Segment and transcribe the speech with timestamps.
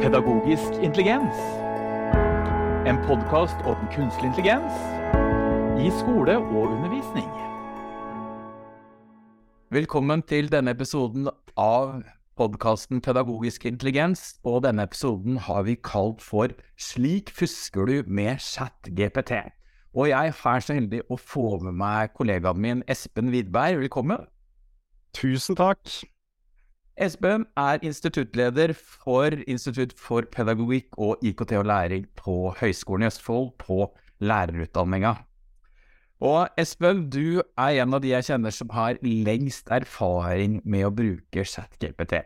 [0.00, 1.36] Pedagogisk intelligens.
[2.88, 4.72] En podkast om kunstig intelligens
[5.76, 7.26] i skole og undervisning.
[9.70, 12.00] Velkommen til denne episoden av
[12.40, 14.38] podkasten Pedagogisk intelligens.
[14.44, 16.48] Og denne episoden har vi kalt for
[16.80, 19.32] Slik fusker du med chat-GPT.
[19.92, 23.82] Og jeg er så heldig å få med meg kollegaen min Espen Widberg.
[23.84, 24.24] Velkommen.
[25.12, 26.00] Tusen takk.
[26.98, 33.52] Espen er instituttleder for Institutt for pedagogikk og IKT og læring på Høgskolen i Østfold,
[33.58, 33.86] på
[34.20, 35.14] lærerutdanninga.
[36.20, 40.92] Og Espen, du er en av de jeg kjenner som har lengst erfaring med å
[40.92, 42.20] bruke ChatGPT.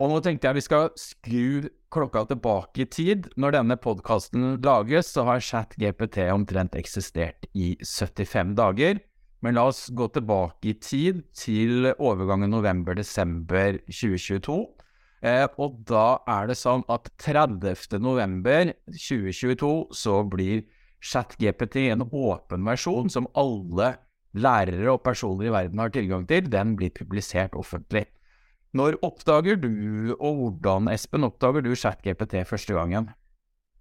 [0.00, 3.28] Og nå tenkte jeg vi skal skru klokka tilbake i tid.
[3.36, 9.02] Når denne podkasten lages, så har ChatGPT omtrent eksistert i 75 dager.
[9.40, 14.58] Men la oss gå tilbake i tid, til overgangen november-desember 2022.
[15.24, 17.98] Eh, og da er det sånn at 30.
[18.00, 20.62] november 2022 så blir
[21.00, 23.94] ChatGPT en åpen versjon som alle
[24.36, 26.48] lærere og personer i verden har tilgang til.
[26.52, 28.06] Den blir publisert offentlig.
[28.76, 33.10] Når oppdager du, og hvordan, Espen, oppdager du ChatGPT første gangen?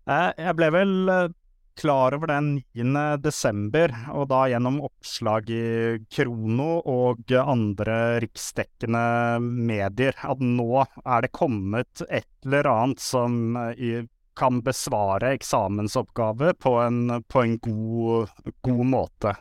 [0.10, 1.36] Eh, jeg ble vel eh,
[1.80, 3.18] klar over den 9.
[3.24, 5.64] desember, og da gjennom oppslag i
[6.12, 9.04] Krono og andre riksdekkende
[9.42, 14.08] medier, at nå er det kommet et eller annet som eh,
[14.40, 19.34] kan besvare eksamensoppgave på en, på en god, god, måte.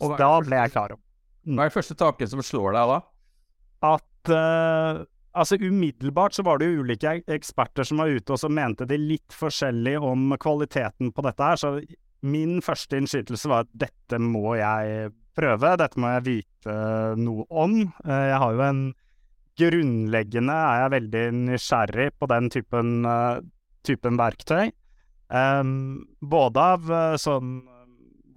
[0.00, 1.06] Og da ble jeg klar over.
[1.50, 3.00] Hva er første tanken som slår deg da?
[3.90, 5.02] At uh,
[5.38, 8.98] Altså Umiddelbart så var det jo ulike eksperter som var ute og som mente det
[8.98, 11.60] litt forskjellig om kvaliteten på dette her.
[11.60, 11.76] Så
[12.26, 16.74] min første innskytelse var at dette må jeg prøve, dette må jeg vite
[17.20, 17.78] noe om.
[18.04, 18.82] Eh, jeg har jo en
[19.60, 23.40] Grunnleggende er jeg veldig nysgjerrig på den typen, eh,
[23.84, 24.70] typen verktøy.
[25.30, 27.60] Um, både av eh, sånn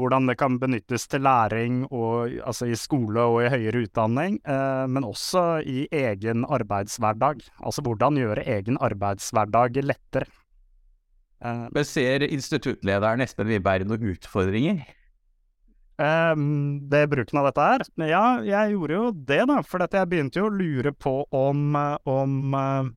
[0.04, 4.86] hvordan det kan benyttes til læring og, altså i skole og i høyere utdanning, eh,
[4.92, 7.44] men også i egen arbeidshverdag.
[7.64, 10.28] Altså hvordan gjøre egen arbeidshverdag lettere.
[11.44, 14.84] Eh, men ser instituttlederen Espen Wiberg noen utfordringer?
[16.04, 16.34] Eh,
[16.92, 17.88] det bruken av dette her?
[18.10, 19.62] Ja, jeg gjorde jo det, da.
[19.68, 21.74] For jeg begynte jo å lure på om,
[22.10, 22.92] om eh,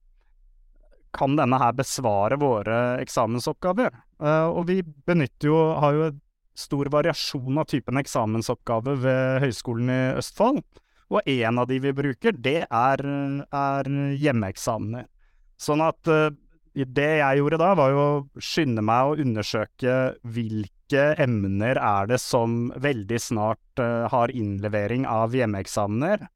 [1.16, 3.94] kan denne her besvare våre eksamensoppgaver?
[4.22, 6.22] Uh, og vi benytter jo, har jo et
[6.58, 10.64] stor variasjon av typen eksamensoppgave ved Høgskolen i Østfold.
[11.12, 13.02] Og en av de vi bruker, det er,
[13.54, 15.06] er hjemmeeksamener.
[15.60, 16.32] Sånn at uh,
[16.76, 19.94] det jeg gjorde da, var jo å skynde meg å undersøke
[20.26, 26.26] hvilke emner er det som veldig snart uh, har innlevering av hjemmeeksamener,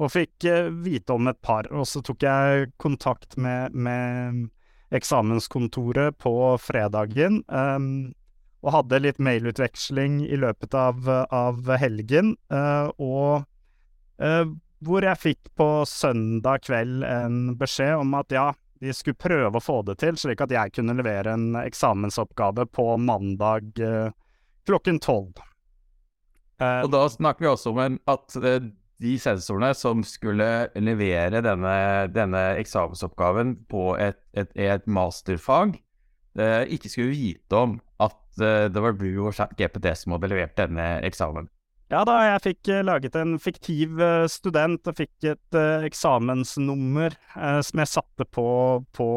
[0.00, 1.68] og fikk uh, vite om et par.
[1.74, 4.48] Og så tok jeg kontakt med, med
[4.94, 7.42] eksamenskontoret på fredagen.
[7.50, 8.14] Um,
[8.60, 12.34] og hadde litt mailutveksling i løpet av, av helgen.
[12.52, 13.44] Uh, og
[14.20, 14.44] uh,
[14.84, 18.50] hvor jeg fikk på søndag kveld en beskjed om at ja,
[18.80, 22.86] de skulle prøve å få det til, slik at jeg kunne levere en eksamensoppgave på
[23.00, 24.12] mandag uh,
[24.68, 25.40] klokken tolv.
[26.60, 28.34] og da snakker vi også om at
[29.00, 31.76] de sensorene som skulle levere denne,
[32.12, 35.78] denne eksamensoppgaven på et, et, et masterfag,
[36.36, 40.92] ikke skulle vite om at Eh, det var du og GPT som hadde levert denne
[41.06, 41.48] eksamen.
[41.90, 47.16] Ja da, jeg fikk uh, laget en fiktiv uh, student og fikk et uh, eksamensnummer
[47.66, 48.44] som jeg satte på,
[48.94, 49.08] på,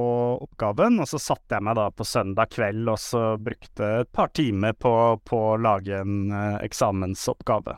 [0.42, 0.98] oppgaven.
[1.04, 4.74] Og så satte jeg meg da på søndag kveld og så brukte et par timer
[4.74, 7.78] på, på å lage en eksamensoppgave.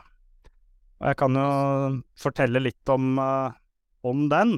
[0.96, 1.48] Og jeg kan jo
[2.16, 4.56] fortelle litt om, om den.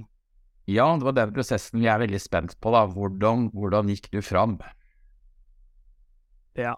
[0.70, 2.70] Ja, det var den prosessen vi er veldig spent på.
[2.74, 2.84] da.
[2.86, 4.60] Hvordan, hvordan gikk du fram?
[6.58, 6.74] Ja.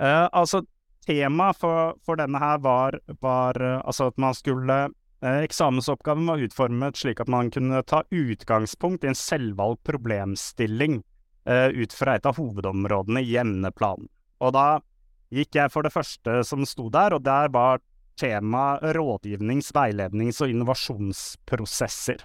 [0.00, 0.64] Uh, altså,
[1.06, 6.42] temaet for, for, denne her var, var uh, altså at man skulle uh, Eksamensoppgaven var
[6.42, 11.02] utformet slik at man kunne ta utgangspunkt i en selvvalgt problemstilling
[11.42, 14.06] ut fra et av hovedområdene i emneplanen.
[14.46, 14.66] Og da
[15.34, 17.80] gikk jeg for det første som sto der, og der var
[18.14, 22.22] tema rådgivnings-, veilednings- og innovasjonsprosesser.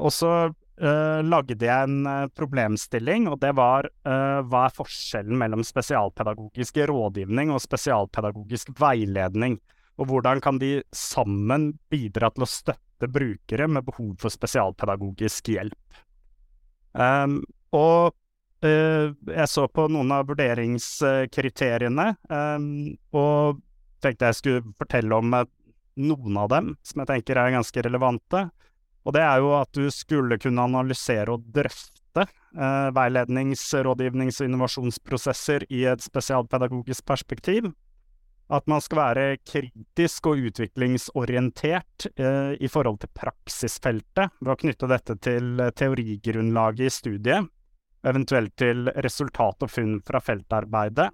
[0.00, 0.32] og så
[0.82, 6.80] uh, lagde jeg en uh, problemstilling, og det var uh, hva er forskjellen mellom spesialpedagogisk
[6.90, 9.58] rådgivning og spesialpedagogisk veiledning,
[10.00, 16.02] og hvordan kan de sammen bidra til å støtte brukere med behov for spesialpedagogisk hjelp.
[16.92, 17.40] Um,
[17.76, 18.16] og
[18.60, 22.66] jeg så på noen av vurderingskriteriene, um,
[23.16, 23.62] og
[24.04, 25.32] tenkte jeg skulle fortelle om
[25.96, 28.42] noen av dem som jeg tenker er ganske relevante.
[29.06, 34.50] Og det er jo at du skulle kunne analysere og drøfte eh, veilednings-, rådgivnings- og
[34.50, 37.70] innovasjonsprosesser i et spesialpedagogisk perspektiv.
[38.50, 44.90] At man skal være kritisk og utviklingsorientert eh, i forhold til praksisfeltet, ved å knytte
[44.90, 47.50] dette til teorigrunnlaget i studiet,
[48.04, 51.10] eventuelt til resultat og funn fra feltarbeidet.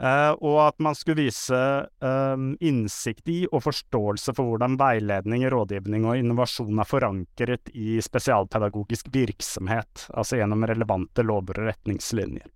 [0.00, 6.06] Eh, og at man skulle vise eh, innsikt i og forståelse for hvordan veiledning, rådgivning
[6.08, 12.48] og innovasjon er forankret i spesialpedagogisk virksomhet, altså gjennom relevante lover og retningslinjer.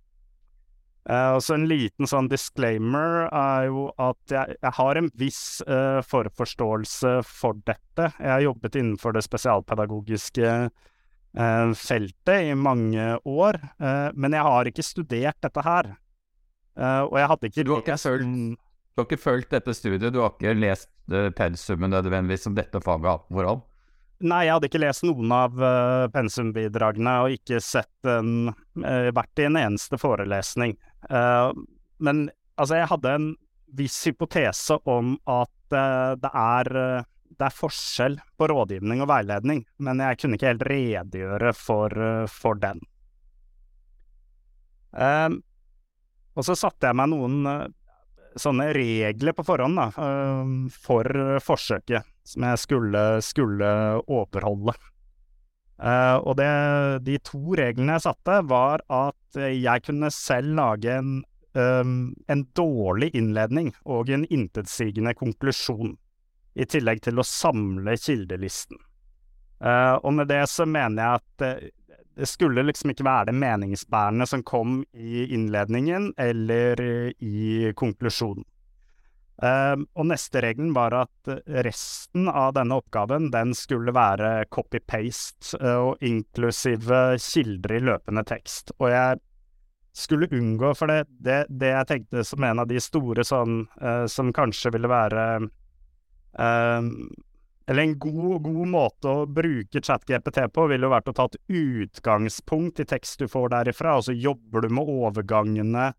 [1.05, 5.41] Uh, og så En liten sånn disclaimer er jo at jeg, jeg har en viss
[5.69, 8.07] uh, forforståelse for dette.
[8.17, 13.61] Jeg har jobbet innenfor det spesialpedagogiske uh, feltet i mange år,
[14.17, 15.93] men jeg har ikke studert dette her.
[16.75, 18.57] Og jeg hadde ikke Du har ikke, følt,
[18.95, 20.11] du har ikke følt dette studiet?
[20.11, 23.63] Du har ikke lest uh, pensumet nødvendigvis som dette faget har forhånd?
[24.23, 29.41] Nei, jeg hadde ikke lest noen av uh, pensumbidragene og ikke sett en uh, vært
[29.43, 30.77] i en eneste forelesning.
[31.09, 31.51] Uh,
[31.99, 33.27] men altså, jeg hadde en
[33.75, 36.67] viss hypotese om at det er
[37.35, 41.95] det er forskjell på rådgivning og veiledning, men jeg kunne ikke helt redegjøre for,
[42.31, 42.79] for den.
[46.35, 47.71] Og så satte jeg meg noen
[48.35, 49.87] sånne regler på forhånd da,
[50.83, 51.07] for
[51.43, 53.69] forsøket som jeg skulle, skulle
[54.11, 54.75] overholde.
[56.25, 56.49] Og det,
[57.07, 61.13] de to reglene jeg satte, var at jeg kunne selv lage en,
[61.55, 65.95] en dårlig innledning og en intetsigende konklusjon,
[66.55, 68.79] i tillegg til å samle kildelisten.
[70.03, 71.71] Og med det så mener jeg at
[72.15, 76.81] det, skulle liksom ikke være det meningsbærende som kom i innledningen eller
[77.19, 78.45] i konklusjonen.
[79.35, 81.29] Uh, og neste regelen var at
[81.65, 88.71] resten av denne oppgaven den skulle være copy-paste, uh, og inklusive kilder i løpende tekst.
[88.79, 89.19] Og jeg
[89.95, 94.05] skulle unngå, for det, det, det jeg tenkte som en av de store sånn uh,
[94.11, 95.25] som kanskje ville være
[96.39, 96.89] ehm,
[97.65, 101.37] Eller en god, god, måte å bruke ChatGPT på, ville jo vært å ta et
[101.49, 105.89] utgangspunkt i tekst du får derifra, og så jobber du med overgangene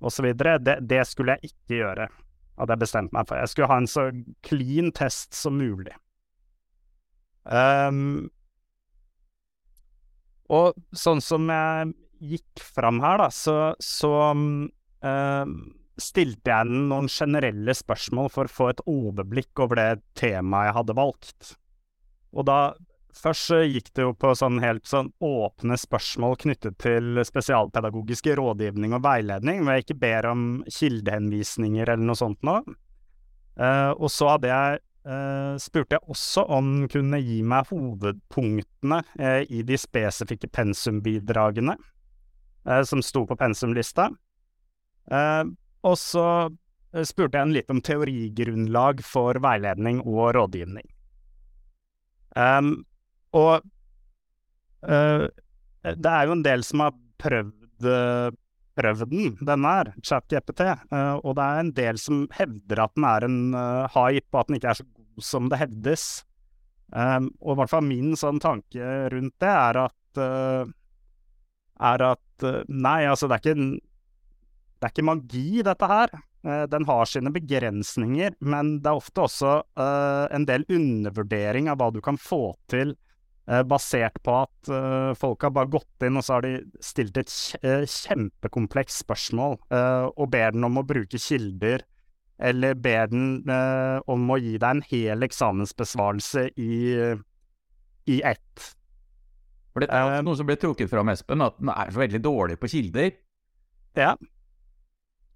[0.00, 0.30] osv.
[0.32, 2.08] Det, det skulle jeg ikke gjøre
[2.58, 3.40] hadde jeg bestemt meg for.
[3.40, 4.06] Jeg skulle ha en så
[4.46, 5.94] clean test som mulig.
[7.42, 8.30] Um,
[10.52, 14.56] og sånn som jeg gikk fram her, da, så, så um,
[16.02, 20.78] stilte jeg den noen generelle spørsmål for å få et overblikk over det temaet jeg
[20.80, 21.52] hadde valgt.
[22.32, 22.62] Og da
[23.12, 29.04] Først gikk det jo på sånn helt sånn åpne spørsmål knyttet til spesialpedagogiske rådgivning og
[29.04, 32.56] veiledning, hvor jeg ikke ber om kildehenvisninger eller noe sånt nå.
[33.60, 39.02] Uh, og så hadde jeg uh, spurte jeg også om den kunne gi meg hovedpunktene
[39.04, 41.76] uh, i de spesifikke pensumbidragene
[42.86, 44.04] som sto på pensumlista.
[45.82, 46.26] Og så
[47.08, 50.84] spurte jeg en litt om teorigrunnlag for veiledning og rådgivning.
[52.36, 52.84] Um,
[53.36, 53.64] og
[54.88, 55.24] uh,
[55.82, 58.28] det er jo en del som har prøvd, uh,
[58.78, 63.08] prøvd den, denne her, ChatGPT, uh, og det er en del som hevder at den
[63.08, 63.40] er en
[63.94, 66.06] hype, og at den ikke er så god som det hevdes.
[66.92, 68.84] Um, og i hvert fall min sånn tanke
[69.14, 69.98] rundt det er at
[71.82, 73.54] er at Nei, altså, det er ikke
[74.82, 76.12] det er ikke magi, dette her.
[76.42, 81.86] Den har sine begrensninger, men det er ofte også uh, en del undervurdering av hva
[81.94, 82.96] du kan få til
[83.50, 84.70] Eh, basert på at
[85.18, 87.32] folk har bare gått inn og så har de stilt et
[87.90, 91.82] kjempekomplekst spørsmål og ber den om å bruke kilder,
[92.38, 93.42] eller ber den
[94.06, 96.76] om å gi deg en hel eksamensbesvarelse i,
[98.14, 98.68] i ett.
[99.74, 102.60] For det er noe som ble trukket fram, Espen, at den er så veldig dårlig
[102.62, 103.10] på kilder.
[103.98, 104.14] Ja.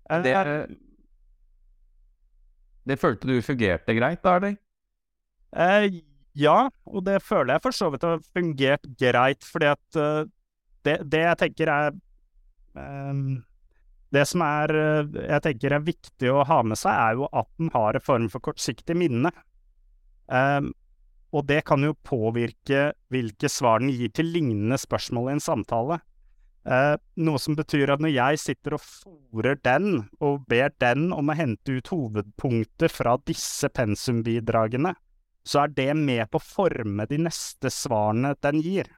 [0.06, 0.34] Det,
[2.86, 4.60] det følte du fungerte greit, da, eller?
[6.36, 10.24] Ja, og det føler jeg for så vidt har fungert greit, fordi at uh,
[10.84, 11.94] det, det, jeg tenker er
[12.76, 13.38] um,
[14.12, 17.48] Det som er uh, jeg tenker er viktig å ha med seg, er jo at
[17.56, 19.32] den har en form for kortsiktig minne.
[20.28, 20.74] Um,
[21.32, 25.98] og det kan jo påvirke hvilke svar den gir til lignende spørsmål i en samtale.
[26.66, 31.30] Uh, noe som betyr at når jeg sitter og fòrer den, og ber den om
[31.30, 34.96] å hente ut hovedpunkter fra disse pensumbidragene,
[35.46, 38.90] så er det med på å forme de neste svarene den gir.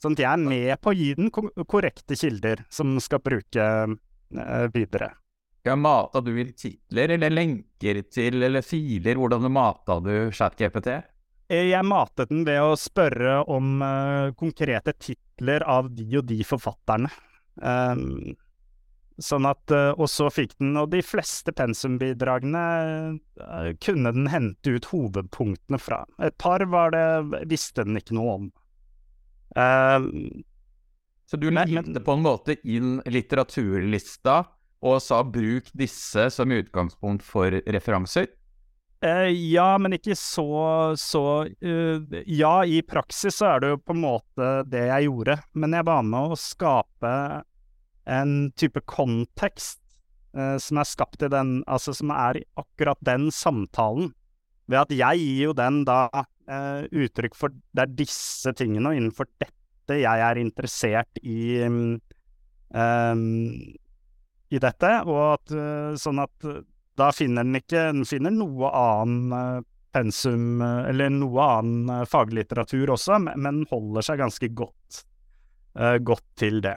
[0.00, 4.66] Sånn at jeg er med på å gi den korrekte kilder som skal bruke eh,
[4.72, 5.10] videre.
[5.66, 9.18] Ja, Mata du vil titler eller lenker til eller filer?
[9.18, 10.94] Hvordan mata du ChatGPT?
[11.50, 15.29] jeg matet den ved å spørre om uh, konkrete titler
[15.66, 17.10] av de og de forfatterne.
[17.60, 18.36] Um,
[19.20, 22.64] sånn at, uh, og så fikk den, og de fleste pensumbidragene
[23.40, 26.04] uh, kunne den hente ut hovedpunktene fra.
[26.24, 27.04] Et par var det,
[27.50, 28.48] visste den ikke noe om.
[29.56, 30.44] Um,
[31.30, 34.42] så du legde på en måte inn litteraturlista
[34.80, 38.30] og sa bruk disse som utgangspunkt for referanser?
[39.00, 40.44] Uh, ja, men ikke så,
[41.00, 45.38] så uh, Ja, i praksis så er det jo på en måte det jeg gjorde,
[45.56, 47.12] men jeg var med å skape
[48.04, 49.80] en type kontekst
[50.36, 54.10] uh, som er skapt i den Altså som er i akkurat den samtalen.
[54.68, 56.04] Ved at jeg gir jo den da
[56.50, 62.00] uttrykk for det er disse tingene, og innenfor dette jeg er interessert i um,
[64.50, 65.54] i dette, og at
[66.02, 66.48] sånn at
[67.00, 72.06] da finner den ikke Den finner noe annen eh, pensum, eh, eller noe annen eh,
[72.08, 75.04] faglitteratur også, men holder seg ganske godt,
[76.04, 76.76] godt til det.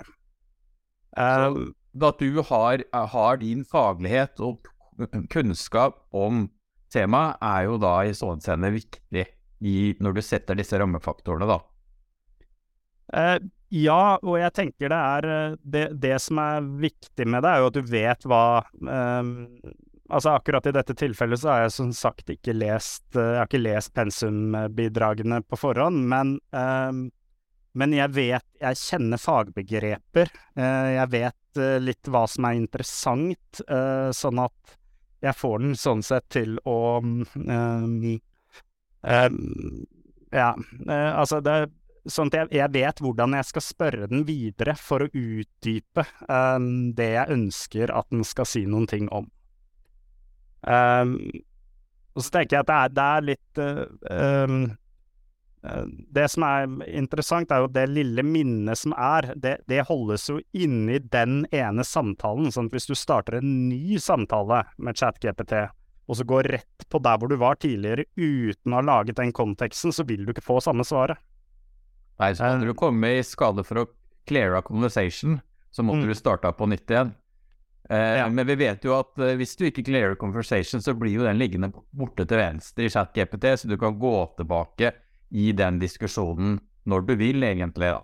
[1.14, 1.54] Så,
[2.08, 4.70] at du har, har, din faglighet og
[5.34, 6.46] kunnskap om
[6.94, 9.26] temaet, er jo da i sånn scene viktig
[9.66, 11.60] i, når du setter disse rammefaktorene, da.
[13.14, 13.38] Uh,
[13.74, 17.72] ja, og jeg tenker det er det, det, som er viktig med det, er jo
[17.72, 18.46] at du vet hva
[18.86, 19.34] um,
[20.14, 23.50] Altså akkurat i dette tilfellet så har jeg som sagt ikke lest eh, Jeg har
[23.50, 27.08] ikke lest pensumbidragene på forhånd, men, um,
[27.74, 30.30] men jeg vet Jeg kjenner fagbegreper.
[30.60, 34.78] Uh, jeg vet uh, litt hva som er interessant, sånn at
[35.24, 37.96] jeg får den sånn sett til å um, um,
[40.34, 40.50] Ja,
[40.90, 41.58] altså det
[42.04, 46.04] Sånn at jeg, jeg, vet hvordan jeg skal spørre den videre for å utdype
[47.00, 49.30] det jeg ønsker at den skal si noen ting om.
[50.64, 51.18] Um,
[52.14, 53.62] og så tenker jeg at det er, det er litt
[54.14, 54.58] um,
[56.14, 59.32] Det som er interessant, er jo det lille minnet som er.
[59.40, 62.52] Det, det holdes jo inni den ene samtalen.
[62.52, 65.56] sånn at hvis du starter en ny samtale med ChatGPT,
[66.04, 69.32] og så går rett på der hvor du var tidligere uten å ha laget den
[69.36, 71.20] konteksten, så vil du ikke få samme svaret.
[72.20, 73.90] Nei, så kan du kommer i skade for å
[74.30, 75.40] cleare a conversation,
[75.74, 76.12] så måtte mm.
[76.12, 77.14] du starte på nytt igjen.
[77.90, 78.30] Eh, ja.
[78.30, 81.40] Men vi vet jo at eh, hvis du ikke clearer conversation, så blir jo den
[81.42, 84.94] liggende borte til venstre i chat-GPT, så du kan gå tilbake
[85.34, 86.58] i den diskusjonen
[86.90, 87.92] når du vil, egentlig.
[87.92, 88.02] da.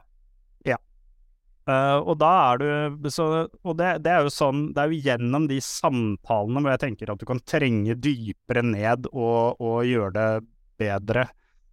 [0.74, 0.80] Ja.
[1.70, 2.62] Uh, og da er
[2.98, 6.74] du så, Og det, det, er jo sånn Det er jo gjennom de samtalene hvor
[6.74, 10.30] jeg tenker at du kan trenge dypere ned og, og gjøre det
[10.80, 11.28] bedre.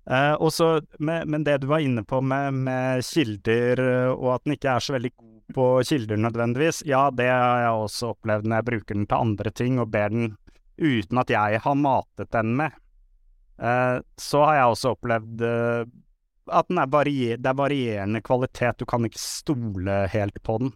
[0.06, 3.82] Uh, også, men det du var inne på med, med kilder,
[4.14, 7.84] og at den ikke er så veldig god på kilder nødvendigvis, ja, det har jeg
[7.84, 10.34] også opplevd når jeg bruker den til andre ting og ber den
[10.76, 12.74] uten at jeg har matet den med.
[13.58, 15.84] Eh, så har jeg også opplevd eh,
[16.46, 16.90] at er
[17.40, 20.72] det er varierende kvalitet, du kan ikke stole helt på den.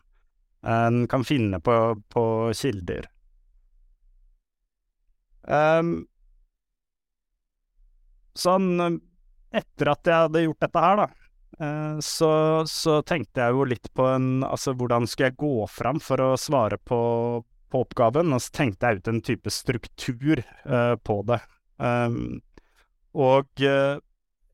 [0.65, 2.25] Eh, den kan finne på, på
[2.57, 3.11] kilder.
[5.51, 6.05] Um,
[8.37, 9.01] sånn
[9.51, 11.07] Etter at jeg hadde gjort dette her, da,
[11.61, 16.01] Eh, så, så, tenkte jeg jo litt på en Altså, hvordan skulle jeg gå fram
[16.01, 17.01] for å svare på,
[17.71, 18.33] på oppgaven?
[18.33, 21.41] Og så tenkte jeg ut en type struktur uh, på det.
[21.77, 22.41] Um,
[23.17, 24.01] og uh,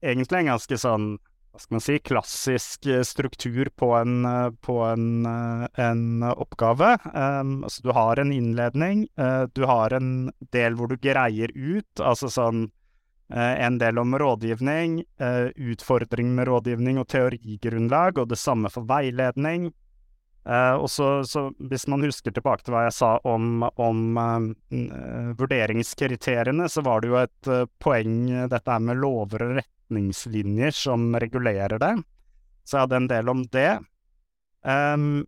[0.03, 1.09] egentlig en ganske sånn
[1.57, 4.27] hva skal man si, klassisk struktur på en,
[4.61, 6.91] på en, en oppgave.
[7.15, 10.11] Um, altså du har en innledning, uh, du har en
[10.53, 12.67] del hvor du greier ut, altså sånn
[13.35, 19.73] en del om rådgivning, eh, utfordring med rådgivning og teorigrunnlag, og det samme for veiledning.
[20.47, 24.21] Uh, og så, så, hvis man husker tilbake til hva jeg sa om, om
[25.41, 27.51] vurderingskriteriene, så var det jo et
[27.83, 31.97] poeng dette er med lover og retningslinjer som regulerer det.
[32.63, 33.73] Så jeg hadde en del om det.
[34.63, 35.27] Um,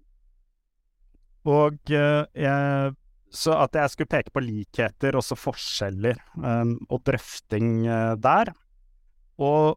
[1.51, 2.95] og jeg
[3.31, 8.53] så at jeg skulle peke på likheter, også forskjeller, um, og drøfting uh, der.
[9.39, 9.77] Og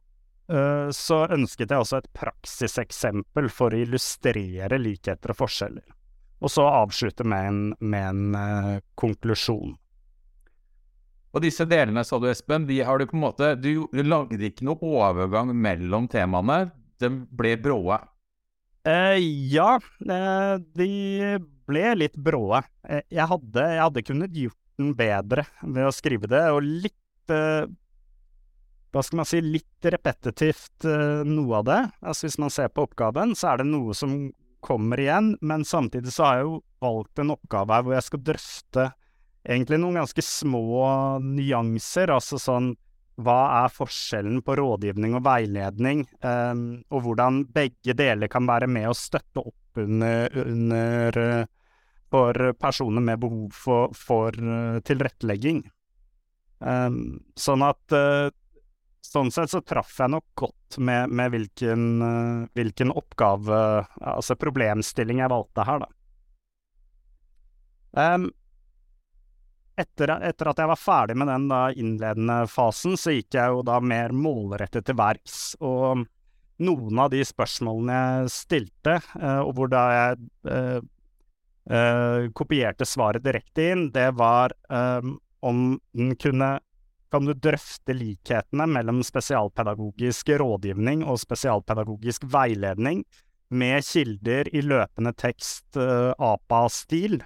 [0.52, 5.86] uh, så ønsket jeg også et praksiseksempel for å illustrere likheter og forskjeller.
[6.42, 9.76] Og så avslutte med en, med en uh, konklusjon.
[11.32, 14.66] Og disse delene, sa du Espen, de har du på en måte Du lagde ikke
[14.68, 16.74] noe overgang mellom temaene.
[17.00, 18.02] De ble bråe.
[18.84, 19.78] ja,
[20.76, 20.90] de
[21.72, 22.62] ble litt bråe.
[22.88, 27.34] Eh, jeg hadde, jeg hadde kunnet gjort den bedre ved å skrive det, og litt
[27.34, 27.70] uh,
[28.92, 31.82] Hva skal man si Litt repetitivt, uh, noe av det.
[32.02, 34.16] Altså Hvis man ser på oppgaven, så er det noe som
[34.62, 38.24] kommer igjen, men samtidig så har jeg jo valgt en oppgave her hvor jeg skal
[38.30, 38.88] drøfte
[39.42, 40.86] egentlig noen ganske små
[41.26, 42.76] nyanser, altså sånn
[43.22, 46.64] hva er forskjellen på rådgivning og veiledning, um,
[46.94, 51.50] og hvordan begge deler kan være med å støtte opp under, under uh,
[52.12, 55.64] for personer med behov for, for uh, tilrettelegging.
[56.60, 58.30] Um, sånn at uh,
[59.02, 63.58] Sånn sett så traff jeg nok godt med, med hvilken, uh, hvilken, oppgave,
[63.98, 65.90] altså problemstilling jeg valgte her, da.
[67.98, 68.30] Um,
[69.82, 73.66] etter, etter, at jeg var ferdig med den da, innledende fasen, så gikk jeg jo
[73.68, 75.40] da mer målrettet til verks.
[75.60, 76.06] Og
[76.62, 80.86] noen av de spørsmålene jeg stilte, uh, og hvor da jeg
[82.34, 85.60] kopierte svaret direkte inn, det var um, om
[85.94, 86.56] den kunne
[87.12, 93.04] kan du drøfte likhetene mellom spesialpedagogisk rådgivning og spesialpedagogisk veiledning
[93.52, 97.20] med kilder i løpende tekst, uh, APA-stil.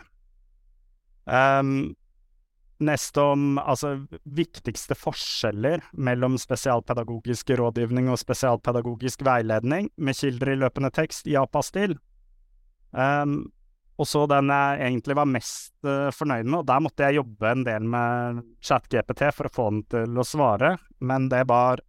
[1.25, 1.93] Um,
[2.81, 3.93] neste om altså
[4.25, 11.93] viktigste forskjeller mellom spesialpedagogisk rådgivning og spesialpedagogisk veiledning med kilder i løpende tekst i APA-stil.
[12.89, 13.51] Um,
[13.95, 17.51] og så den jeg egentlig var mest uh, fornøyd med, og der måtte jeg jobbe
[17.51, 21.79] en del med ChatGPT for å få den til å svare, men det var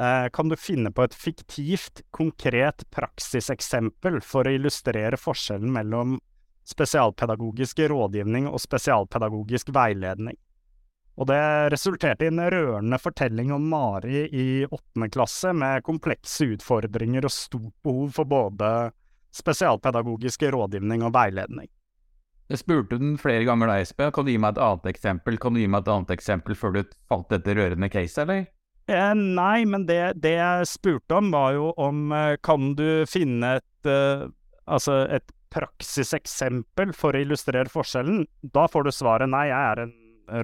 [0.00, 6.16] uh, Kan du finne på et fiktivt, konkret praksiseksempel for å illustrere forskjellen mellom
[6.64, 10.38] spesialpedagogisk rådgivning og spesialpedagogisk veiledning?
[11.14, 17.28] Og det resulterte i en rørende fortelling om Mari i åttende klasse med komplekse utfordringer
[17.28, 18.70] og stort behov for både
[19.34, 21.70] spesialpedagogisk rådgivning og veiledning.
[22.52, 24.10] Jeg spurte den flere ganger da, Espe.
[24.12, 26.74] Kan du gi meg et annet eksempel Kan du gi meg et annet eksempel før
[26.76, 28.44] du fant dette rørende caset, eller?
[28.84, 33.56] Eh, nei, men det, det, jeg spurte om, var jo om eh, Kan du finne
[33.62, 34.26] et eh,
[34.68, 38.24] Altså et praksiseksempel for å illustrere forskjellen?
[38.52, 39.92] Da får du svaret nei, jeg er en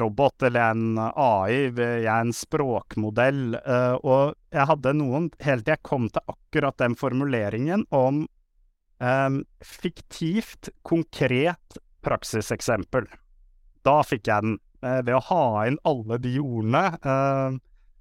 [0.00, 3.56] robot eller en AI, jeg er en språkmodell.
[3.58, 8.26] Eh, og jeg hadde noen helt til jeg kom til akkurat den formuleringen om
[9.00, 13.06] Um, fiktivt, konkret praksiseksempel.
[13.86, 14.58] Da fikk jeg den.
[14.84, 17.56] Uh, ved å ha inn alle de ordene, uh,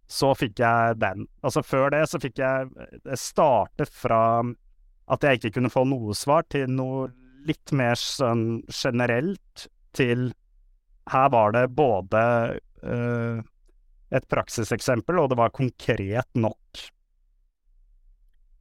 [0.10, 1.26] så fikk jeg den.
[1.44, 2.70] Altså før det så fikk jeg
[3.04, 4.22] Det startet fra
[5.10, 7.08] at jeg ikke kunne få noe svar, til noe
[7.48, 10.30] litt mer sånn generelt, til
[11.10, 12.22] her var det både
[12.84, 13.40] uh,
[14.14, 16.84] et praksiseksempel, og det var konkret nok.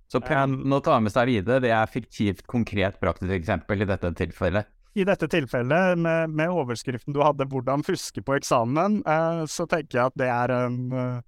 [0.08, 4.10] Så planen å ta med seg videre, det er fiktivt, konkret, praktisk eksempel i dette
[4.16, 4.68] tilfellet.
[4.96, 9.98] I dette tilfellet, med, med overskriften du hadde 'Hvordan fuske på eksamen', eh, så tenker
[9.98, 11.20] jeg at det er en, eh,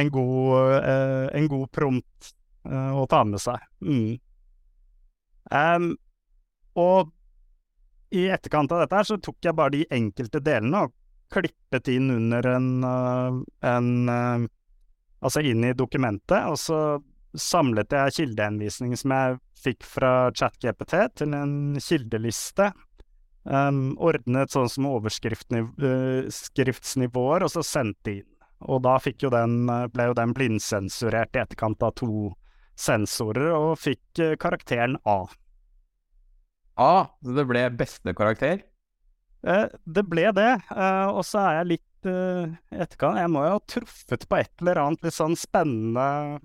[0.00, 2.32] en god, eh, en god prompt
[2.64, 3.58] eh, å ta med seg.
[3.82, 4.20] Mm.
[5.50, 5.96] Um,
[6.76, 7.10] og
[8.14, 10.94] i etterkant av dette her, så tok jeg bare de enkelte delene og
[11.34, 14.46] klippet inn under en, uh, en uh,
[15.24, 17.00] Altså inn i dokumentet, og så
[17.40, 22.72] samlet jeg kildehenvisninger som jeg fikk fra ChatGPT, til en kildeliste.
[23.46, 28.26] Um, ordnet sånn som overskriftsnivåer, og så sendt inn.
[28.66, 32.34] Og da jo den, ble jo den blindsensurert i etterkant av to
[32.74, 35.26] sensorer, og fikk uh, karakteren A.
[36.76, 38.58] A, så det ble beste karakter?
[39.46, 43.18] Uh, det ble det, og så er jeg litt uh, etterkant.
[43.20, 46.38] Jeg må jo ha truffet på et eller annet litt sånn spennende,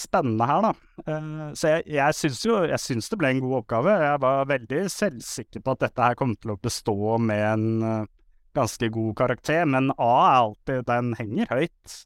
[0.00, 0.72] spennende her, da.
[1.06, 3.96] Uh, så jeg, jeg syns jo jeg syns det ble en god oppgave.
[4.06, 8.08] Jeg var veldig selvsikker på at dette her kom til å bestå med en uh,
[8.56, 11.98] ganske god karakter, men A er alltid Den henger høyt.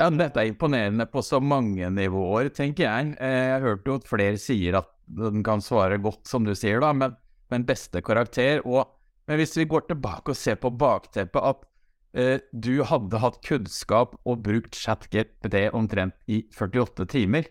[0.00, 3.12] Ja, dette er imponerende på så mange nivåer, tenker jeg.
[3.20, 6.90] Jeg hørte jo at flere sier at den kan svare godt, som du sier, da,
[6.96, 7.14] men,
[7.52, 8.64] men beste karakter.
[8.66, 8.88] Og,
[9.28, 11.73] men hvis vi går tilbake og ser på bakteppet, at Eh,
[12.14, 17.48] du hadde hatt kunnskap og brukt ChatGPT omtrent i 48 timer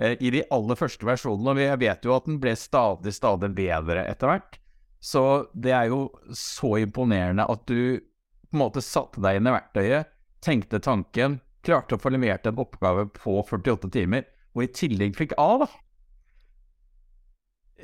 [0.00, 1.52] eh, i de aller første versjonene.
[1.52, 4.56] Og vi vet jo at den ble stadig, stadig bedre etter hvert.
[5.04, 9.54] Så det er jo så imponerende at du på en måte satte deg inn i
[9.54, 10.12] verktøyet,
[10.44, 14.24] tenkte tanken, klarte å få levert en oppgave på 48 timer,
[14.56, 15.68] og i tillegg fikk A, da.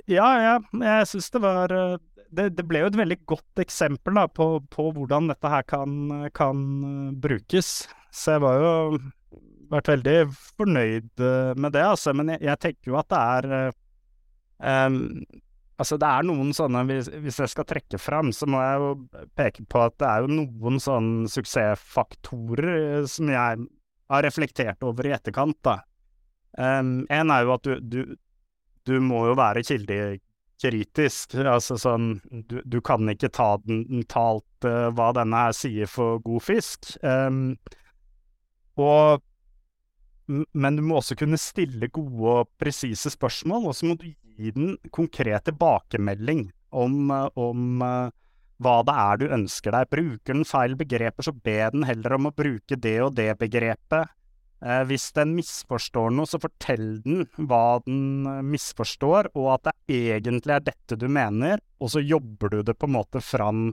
[0.09, 0.55] Ja, ja.
[0.73, 1.99] Jeg syns det var eh,
[2.33, 5.93] det, det, ble jo et veldig godt eksempel da, på, på, hvordan dette her kan,
[6.37, 6.65] kan,
[7.23, 7.73] brukes.
[8.13, 8.73] Så jeg var jo
[9.73, 10.17] vært veldig
[10.59, 12.15] fornøyd eh, med det, altså.
[12.17, 13.73] Men jeg, jeg tenker jo at det er
[14.89, 15.01] um,
[15.81, 18.91] Altså, det er noen sånne hvis, hvis, jeg skal trekke fram, så må jeg jo
[19.35, 22.69] peke på at det er jo noen sånne suksessfaktorer
[23.01, 23.65] eh, som jeg
[24.13, 25.81] har reflektert over i etterkant, da.
[26.53, 28.15] Um, en er jo at du, du,
[28.87, 29.97] du må jo være kilde
[30.63, 31.37] kritisk.
[31.39, 32.15] Altså sånn
[32.49, 36.95] Du, du kan ikke ta den talt uh, hva denne her sier for god fisk.
[37.03, 37.59] Um,
[38.81, 39.23] og
[40.29, 44.53] men du må også kunne stille gode og presise spørsmål, og så må du gi
[44.55, 47.83] den konkret tilbakemelding om, om
[48.63, 49.91] hva det er du ønsker deg.
[49.93, 54.15] Bruker den feil begreper, så be den heller om å bruke det og det begrepet.
[54.63, 60.55] Eh, hvis den misforstår noe, så fortell den hva den misforstår, og at det egentlig
[60.55, 63.73] er dette du mener, og så jobber du det på en måte fram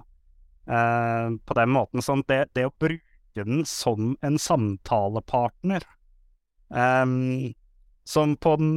[0.66, 2.02] eh, på den måten.
[2.06, 3.06] Sånn det, det å bruke
[3.38, 5.86] den som en samtalepartner
[6.74, 7.06] eh,
[8.10, 8.74] som på, den,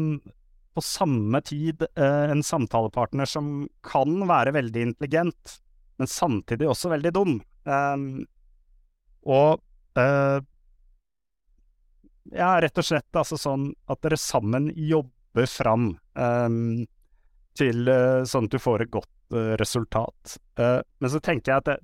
[0.77, 3.55] på samme tid eh, en samtalepartner som
[3.89, 5.59] kan være veldig intelligent,
[5.97, 7.39] men samtidig også veldig dum.
[7.65, 8.25] Um,
[9.23, 9.63] og
[12.31, 16.85] ja, rett og slett altså sånn at dere sammen jobber fram um,
[17.59, 19.09] til uh, sånn at du får et godt
[19.57, 20.35] resultat.
[20.61, 21.75] men så tenker jeg at det,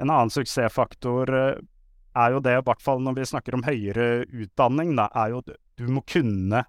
[0.00, 4.94] en annen suksessfaktor er jo det, i hvert fall når vi snakker om høyere utdanning,
[4.96, 6.62] da, er jo at du må kunne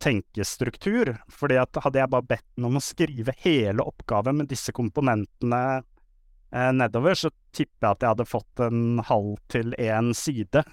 [0.00, 1.18] tenke struktur.
[1.28, 5.82] fordi at hadde jeg bare bedt noen om å skrive hele oppgaven med disse komponentene
[6.72, 10.64] nedover, så tipper jeg at jeg hadde fått en halv til én side.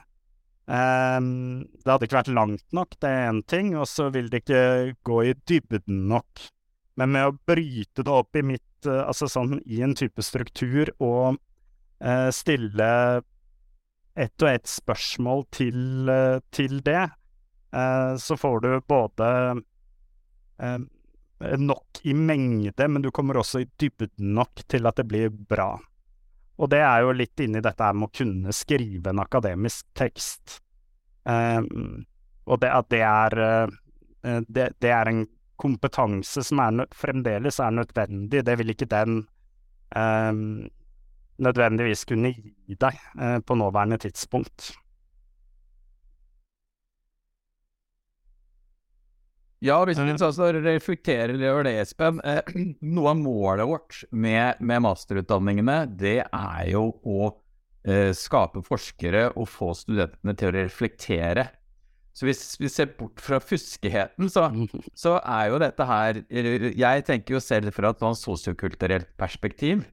[0.64, 4.44] Um, det hadde ikke vært langt nok, det er én ting, og så vil det
[4.44, 6.46] ikke gå i dybden nok.
[7.00, 10.94] Men med å bryte det opp i mitt, uh, altså sånn i en type struktur
[11.04, 11.36] og
[12.00, 12.90] uh, stille
[14.16, 17.10] ett og ett spørsmål til, eh, til det,
[17.74, 19.64] eh, så får du både
[20.60, 20.78] eh,
[21.58, 25.80] nok i mengde, men du kommer også i dybden nok til at det blir bra.
[26.62, 30.60] Og det er jo litt inni dette med å kunne skrive en akademisk tekst.
[31.24, 32.04] Um,
[32.46, 35.24] og det at det er uh, det, det, er en
[35.60, 38.44] kompetanse som er fremdeles er nødvendig.
[38.46, 39.24] Det vil ikke den
[39.96, 40.64] um,
[41.42, 44.74] nødvendigvis kunne gi deg eh, på nåværende tidspunkt.
[49.64, 52.20] Ja, hvis vi skal reflekterer over det, Espen.
[52.28, 52.44] Eh,
[52.96, 57.30] noe av målet vårt med, med, masterutdanningene, det er jo å
[57.88, 61.48] eh, skape forskere og få studentene til å reflektere.
[62.14, 64.50] Så hvis vi ser bort fra fuskeheten, så,
[65.06, 69.88] så er jo dette her Jeg tenker jo selv fra et sosiokulturelt perspektiv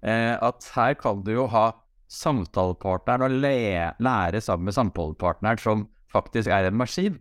[0.00, 1.72] eh, at her kan du jo ha
[2.08, 7.18] samtalepartneren og lære sammen med samtalepartneren som faktisk er en maskin.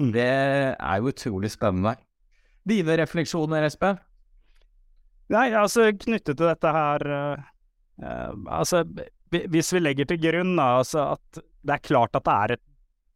[0.00, 0.12] Mm.
[0.14, 1.96] Det er jo utrolig spennende.
[2.68, 3.98] Dine refleksjoner, Espen?
[5.32, 7.42] Nei, altså knyttet til dette her uh,
[8.02, 8.82] uh, Altså,
[9.30, 12.64] hvis vi legger til grunn da, altså at det er klart at det er et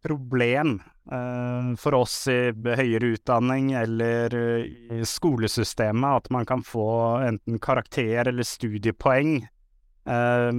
[0.07, 0.79] problem
[1.13, 6.89] uh, for oss i høyere utdanning eller i skolesystemet at man kan få
[7.27, 9.41] enten karakter eller studiepoeng
[10.09, 10.53] uh,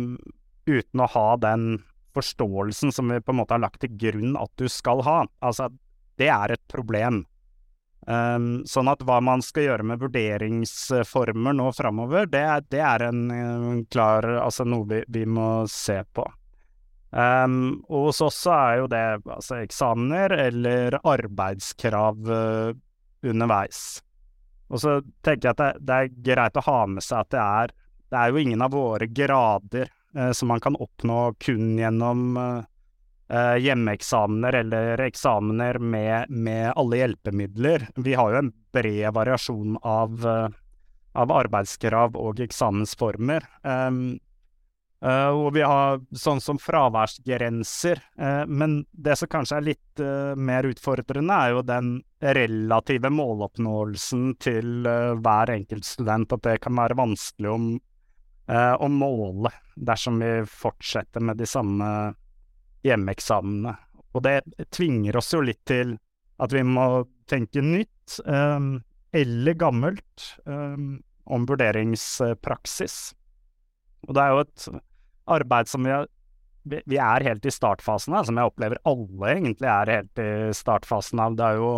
[0.68, 1.70] uten å ha den
[2.18, 5.20] forståelsen som vi på en måte har lagt til grunn at du skal ha.
[5.46, 5.70] Altså,
[6.18, 7.24] det er et problem.
[8.08, 13.26] Um, sånn at hva man skal gjøre med vurderingsformer nå framover, det, det, er en,
[13.36, 16.24] en klar Altså noe vi, vi må se på.
[17.12, 22.72] Um, og hos oss er jo det altså eksamener eller arbeidskrav uh,
[23.28, 23.82] underveis.
[24.68, 27.44] Og så tenker jeg at det, det, er greit å ha med seg at det
[27.44, 27.76] er,
[28.08, 32.68] det er jo ingen av våre grader uh, som man kan oppnå kun gjennom uh,
[33.28, 37.88] hjemmeeksamener eller eksamener med, med, alle hjelpemidler.
[38.00, 40.24] Vi har jo en bred variasjon av,
[41.12, 43.44] av arbeidskrav og eksamensformer.
[43.68, 44.16] Um,
[44.98, 48.02] Uh, og vi har sånn som fraværsgrenser.
[48.18, 54.32] Uh, men det som kanskje er litt uh, mer utfordrende, er jo den relative måloppnåelsen
[54.42, 54.88] til
[55.22, 56.34] hver enkelt student.
[56.34, 57.76] At det kan være vanskelig om,
[58.48, 61.88] å måle dersom vi fortsetter med de samme
[62.88, 63.76] hjemmeeksamene.
[64.15, 64.39] Og det
[64.73, 65.97] tvinger oss jo litt til
[66.41, 70.28] at vi må tenke nytt, eller gammelt,
[71.28, 72.97] om vurderingspraksis.
[74.08, 74.67] Og det er jo et
[75.38, 76.08] arbeid som vi, har,
[76.63, 81.21] vi er helt i startfasen av, som jeg opplever alle egentlig er helt i startfasen
[81.23, 81.36] av.
[81.38, 81.71] Det er jo,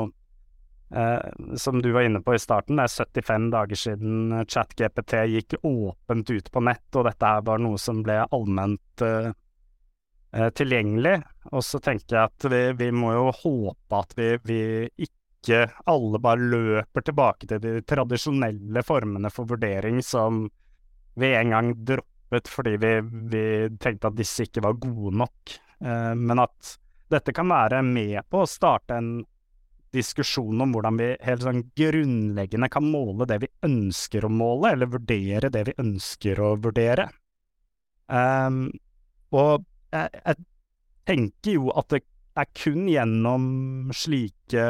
[0.93, 5.59] eh, som du var inne på i starten, det er 75 dager siden ChatGPT gikk
[5.63, 9.31] åpent ut på nett, og dette var noe som ble allment eh
[10.31, 11.15] tilgjengelig.
[11.51, 14.59] Og så tenker jeg at vi, vi må jo håpe at vi, vi
[15.07, 20.43] ikke alle bare løper tilbake til de tradisjonelle formene for vurdering som
[21.19, 22.93] vi en gang droppet fordi vi,
[23.31, 23.43] vi
[23.81, 25.57] tenkte at disse ikke var gode nok.
[25.81, 26.75] Eh, men at
[27.09, 29.13] dette kan være med på å starte en
[29.93, 34.91] diskusjon om hvordan vi helt sånn grunnleggende kan måle det vi ønsker å måle, eller
[34.91, 37.07] vurdere det vi ønsker å vurdere.
[38.05, 38.67] Um,
[39.33, 39.65] og
[39.95, 40.45] jeg, jeg,
[41.09, 42.03] tenker jo at det
[42.37, 43.43] er kun gjennom
[43.95, 44.65] slike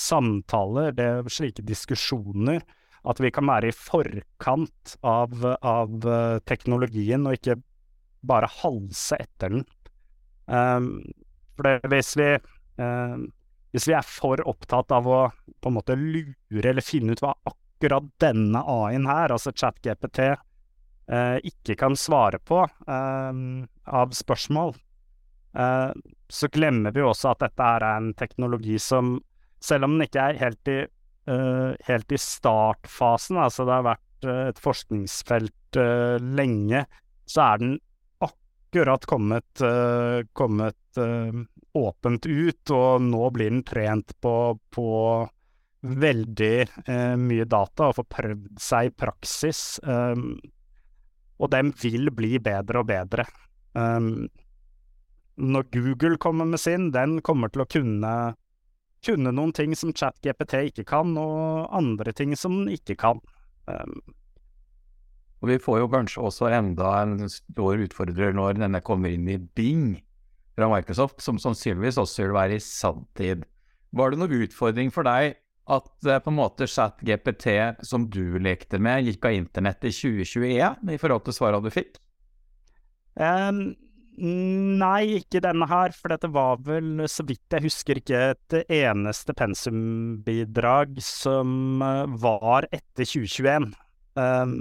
[0.00, 2.62] samtaler, det, slike diskusjoner,
[3.06, 6.08] at vi kan være i forkant av, av
[6.48, 7.58] teknologien, og ikke
[8.26, 9.66] bare halse etter den.
[10.50, 10.88] Um,
[11.54, 12.32] for det, hvis vi
[12.80, 13.28] um,
[13.76, 15.20] hvis vi er for opptatt av å
[15.60, 20.40] på en måte lure eller finne ut hva akkurat denne A-en her, altså ChatGPT, eh,
[21.06, 23.38] ikke kan svare på eh,
[23.86, 24.74] av spørsmål,
[25.54, 25.90] eh,
[26.26, 29.20] så glemmer vi også at dette er en teknologi som,
[29.62, 30.80] selv om den ikke er helt i,
[31.26, 35.78] helt i startfasen, altså det har vært et forskningsfelt
[36.38, 36.84] lenge,
[37.26, 37.72] så er den
[38.22, 39.62] akkurat kommet,
[40.38, 41.00] kommet
[41.74, 44.36] åpent ut, og nå blir den trent på,
[44.70, 44.86] på
[45.82, 46.54] veldig
[47.26, 49.64] mye data og får prøvd seg i praksis.
[49.82, 50.38] Um,
[51.36, 53.26] og den vil bli bedre og bedre.
[53.76, 54.28] Um,
[55.36, 58.12] når Google kommer med sin, den kommer til å kunne,
[59.04, 63.20] kunne noen ting som ChatGPT ikke kan, og andre ting som den ikke kan.
[63.68, 64.00] Um,
[65.44, 69.36] og vi får jo kanskje også enda en stor utfordrer når denne kommer inn i
[69.36, 69.98] Bing
[70.56, 73.44] fra Microsoft, som sannsynligvis også vil være i sanntid.
[73.96, 77.48] Var det noen utfordring for deg at uh, på en måte ChatGPT,
[77.86, 81.98] som du lekte med, gikk av internett i 2021 i forhold til svarene du fikk?
[83.16, 83.74] Um,
[84.16, 89.34] Nei, ikke denne her, for dette var vel, så vidt jeg husker, ikke et eneste
[89.36, 93.68] pensumbidrag som eh, var etter 2021.
[94.16, 94.54] Um,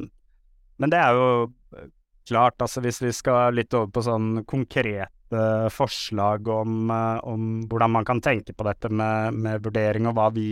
[0.75, 1.29] men det er jo
[1.77, 1.87] eh,
[2.27, 7.95] klart, altså hvis vi skal litt over på sånn konkrete forslag om, eh, om hvordan
[7.95, 10.49] man kan tenke på dette med, med vurdering og hva vi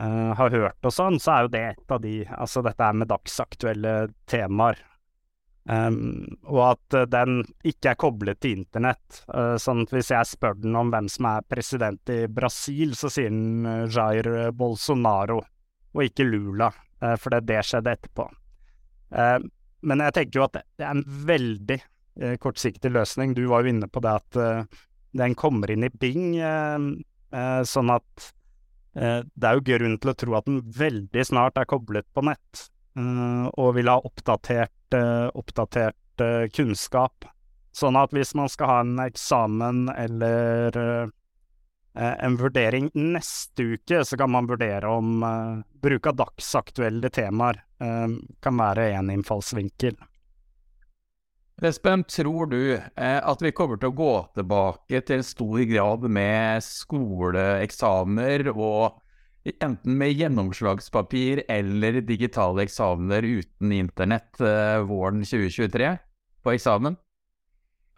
[0.00, 2.96] uh, har hørt og sånn, så er jo det et av de Altså dette er
[2.96, 3.94] med dagsaktuelle
[4.30, 4.80] temaer.
[5.68, 9.20] Um, og at uh, den ikke er koblet til internett.
[9.28, 13.10] Uh, sånn at hvis jeg spør den om hvem som er president i Brasil, så
[13.12, 15.42] sier den uh, Jair Bolsonaro,
[15.90, 18.26] og ikke Lula, for det, det skjedde etterpå.
[19.10, 19.38] Uh,
[19.88, 21.78] men jeg tenker jo at det, er en veldig
[22.42, 23.32] kortsiktig løsning.
[23.32, 24.38] Du var jo inne på det at
[25.16, 26.34] den kommer inn i Bing,
[27.70, 28.26] sånn at
[28.94, 32.70] det er jo grunn til å tro at den veldig snart er koblet på nett.
[32.98, 37.26] Eh, og vil ha oppdatert, eh, oppdatert eh, kunnskap.
[37.72, 41.10] Sånn at hvis man skal ha en eksamen eller
[41.94, 45.22] en vurdering neste uke, så kan man vurdere om
[45.82, 49.94] bruk av dagsaktuelle temaer kan være en innfallsvinkel.
[51.68, 58.48] Espen, tror du at vi kommer til å gå tilbake til stor grad med skoleeksamener
[58.54, 58.96] og
[59.44, 65.98] enten med gjennomslagspapir eller digitale eksamener uten internett uh, våren 2023
[66.40, 66.96] på eksamen?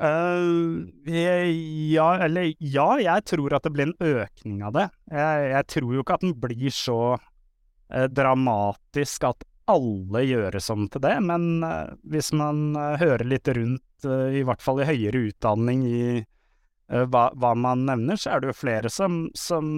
[0.03, 4.89] Uh, ja, eller ja, jeg tror at det blir en økning av det.
[5.15, 7.01] Jeg, jeg tror jo ikke at den blir så
[7.93, 14.43] dramatisk at alle gjøre som til det, men uh, hvis man hører litt rundt, i
[14.43, 16.23] hvert fall i høyere utdanning, i
[16.91, 19.69] hva, hva, man nevner, så er det jo flere som, som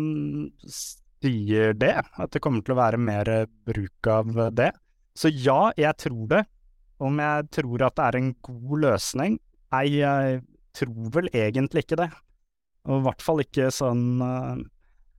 [0.64, 3.30] sier det, at det kommer til å være mer
[3.68, 4.70] bruk av det.
[5.14, 6.42] Så ja, jeg tror det.
[7.04, 9.38] Om jeg tror at det er en god løsning?
[9.74, 10.40] Nei, jeg
[10.78, 12.10] tror vel egentlig ikke det.
[12.88, 14.22] Og i hvert fall ikke sånn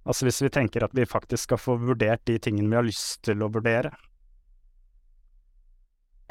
[0.06, 3.24] Altså hvis vi tenker at vi faktisk skal få vurdert de tingene vi har lyst
[3.26, 3.90] til å vurdere.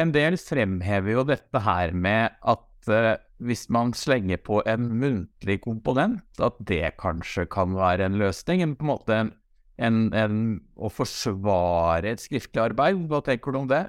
[0.03, 5.61] En del fremhever jo dette her med at uh, hvis man slenger på en muntlig
[5.63, 8.63] komponent, at det kanskje kan være en løsning.
[8.65, 9.33] En, på en måte en
[9.83, 10.41] en, en
[10.75, 13.05] å forsvare et skriftlig arbeid.
[13.11, 13.85] Hva tenker du om det?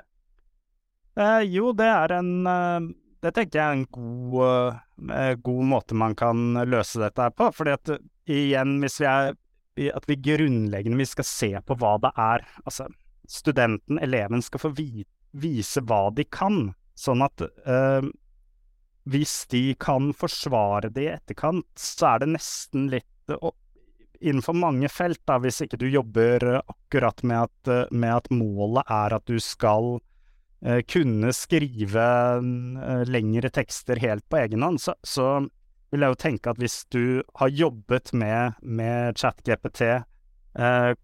[1.19, 2.87] Eh, jo, det er en eh,
[3.23, 4.81] Det tenker jeg er en god,
[5.15, 7.51] eh, god, måte man kan løse dette her på.
[7.55, 7.95] fordi at
[8.27, 9.35] igjen, hvis vi er
[9.95, 12.89] At vi grunnleggende vi skal se på hva det er Altså,
[13.27, 16.69] studenten, eleven, skal få vi, vise hva de kan.
[16.95, 18.07] Sånn at eh,
[19.05, 23.53] hvis de kan forsvare det i etterkant, så er det nesten litt og,
[24.25, 29.17] innenfor mange felt, da, hvis ikke du jobber akkurat med at, med at målet er
[29.17, 29.97] at du skal
[30.65, 32.07] eh, kunne skrive
[32.39, 35.45] eh, lengre tekster helt på egen hånd, så, så,
[35.93, 39.83] vil jeg jo tenke at hvis du har jobbet med, med ChatGPT,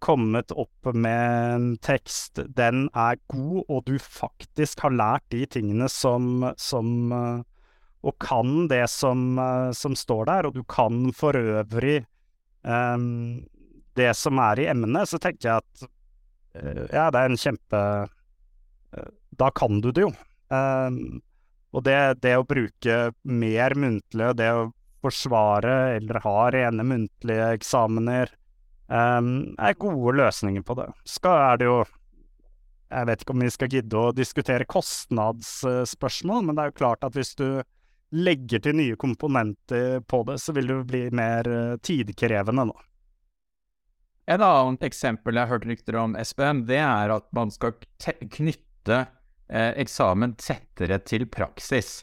[0.00, 5.90] kommet opp med en tekst, den er god, og du faktisk har lært de tingene
[5.92, 9.36] som, som og kan det som,
[9.76, 11.98] som, står der, og du kan for øvrig
[12.64, 13.44] um,
[13.98, 15.84] det som er i emnet, så tenker jeg at
[16.92, 17.82] ja, det er en kjempe
[19.40, 20.10] Da kan du det jo.
[20.52, 21.22] Um,
[21.72, 24.70] og det, det, å bruke mer muntlig, det å
[25.02, 28.34] forsvare eller ha rene muntlige eksamener,
[28.88, 30.88] um, er gode løsninger på det.
[31.08, 31.82] Skal er det jo
[32.92, 37.06] Jeg vet ikke om vi skal gidde å diskutere kostnadsspørsmål, men det er jo klart
[37.06, 37.62] at hvis du
[38.12, 42.76] legger til nye komponenter på det, så vil det bli mer eh, tidkrevende nå.
[44.28, 48.98] Et annet eksempel jeg har hørt rykter om, Espen, det er at man skal knytte
[49.48, 52.02] eh, eksamen tettere til praksis.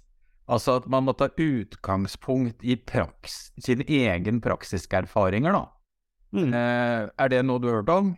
[0.49, 5.67] Altså at man må ta utgangspunkt i praks sine egen praksiske erfaringer, da.
[6.35, 6.53] Mm.
[6.53, 8.13] Eh, er det noe du har hørt om?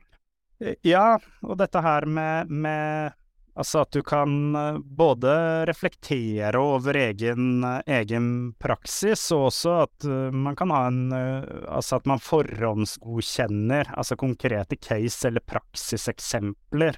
[0.86, 3.18] Ja, og dette her med, med
[3.52, 5.32] Altså at du kan eh, både
[5.68, 8.28] reflektere over egen, egen
[8.64, 15.28] praksis, og også at man kan ha en Altså at man forhåndsgodkjenner altså konkrete case-
[15.28, 16.96] eller praksiseksempler,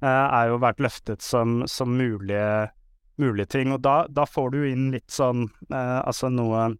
[0.00, 2.70] er jo vært løftet som, som mulige,
[3.20, 3.74] mulige, ting.
[3.74, 6.70] Og da, da, får du inn litt sånn Altså noe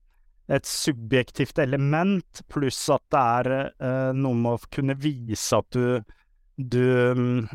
[0.51, 6.17] Et subjektivt element, pluss at det er noe med å kunne vise at du
[6.61, 7.47] du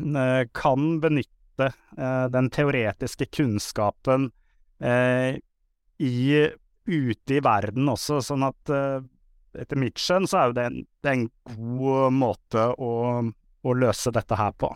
[0.56, 4.30] kan benytte benytte eh, den teoretiske kunnskapen
[4.80, 5.38] eh,
[5.98, 6.48] i,
[6.86, 9.00] ute i verden også, sånn at eh,
[9.58, 12.92] etter mitt skjønn så er jo det en, det er en god måte å,
[13.62, 14.74] å løse dette her på.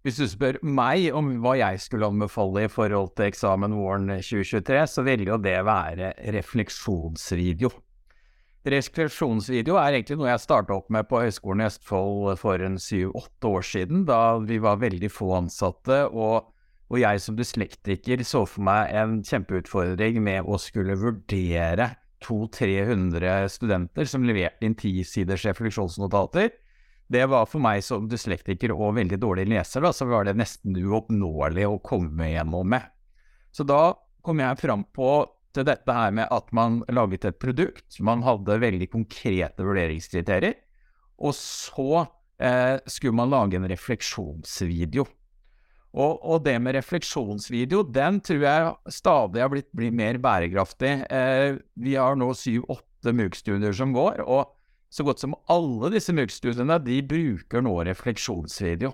[0.00, 4.78] Hvis du spør meg om hva jeg skulle anbefale i forhold til eksamen våren 2023,
[4.88, 7.68] så vil jo det være refleksjonsvideo.
[8.72, 13.52] Refleksjonsvideo er egentlig noe jeg starta opp med på Høgskolen i Østfold for en syv-åtte
[13.52, 16.48] år siden, da vi var veldig få ansatte, og,
[16.88, 21.92] og, jeg som dyslektiker så for meg en kjempeutfordring med å skulle vurdere
[22.24, 26.52] 200-300 studenter som leverte inn tisiders refleksjonsnotater.
[27.10, 30.76] Det var for meg som dyslektiker og veldig dårlig leser, da, så var det nesten
[30.78, 32.86] uoppnåelig å komme gjennom med.
[33.50, 35.10] Så da kom jeg fram på
[35.50, 37.98] til dette her med at man laget et produkt.
[37.98, 40.54] Man hadde veldig konkrete vurderingskriterier.
[41.20, 42.04] Og så
[42.38, 45.08] eh, skulle man lage en refleksjonsvideo.
[45.90, 50.92] Og, og, det med refleksjonsvideo, den tror jeg stadig har blitt, blitt mer bærekraftig.
[51.10, 54.54] Eh, vi har nå syv-åtte MOOC-studier som går, og
[54.90, 58.90] så godt som alle disse MUG-studiene de bruker nå refleksjonsvideo.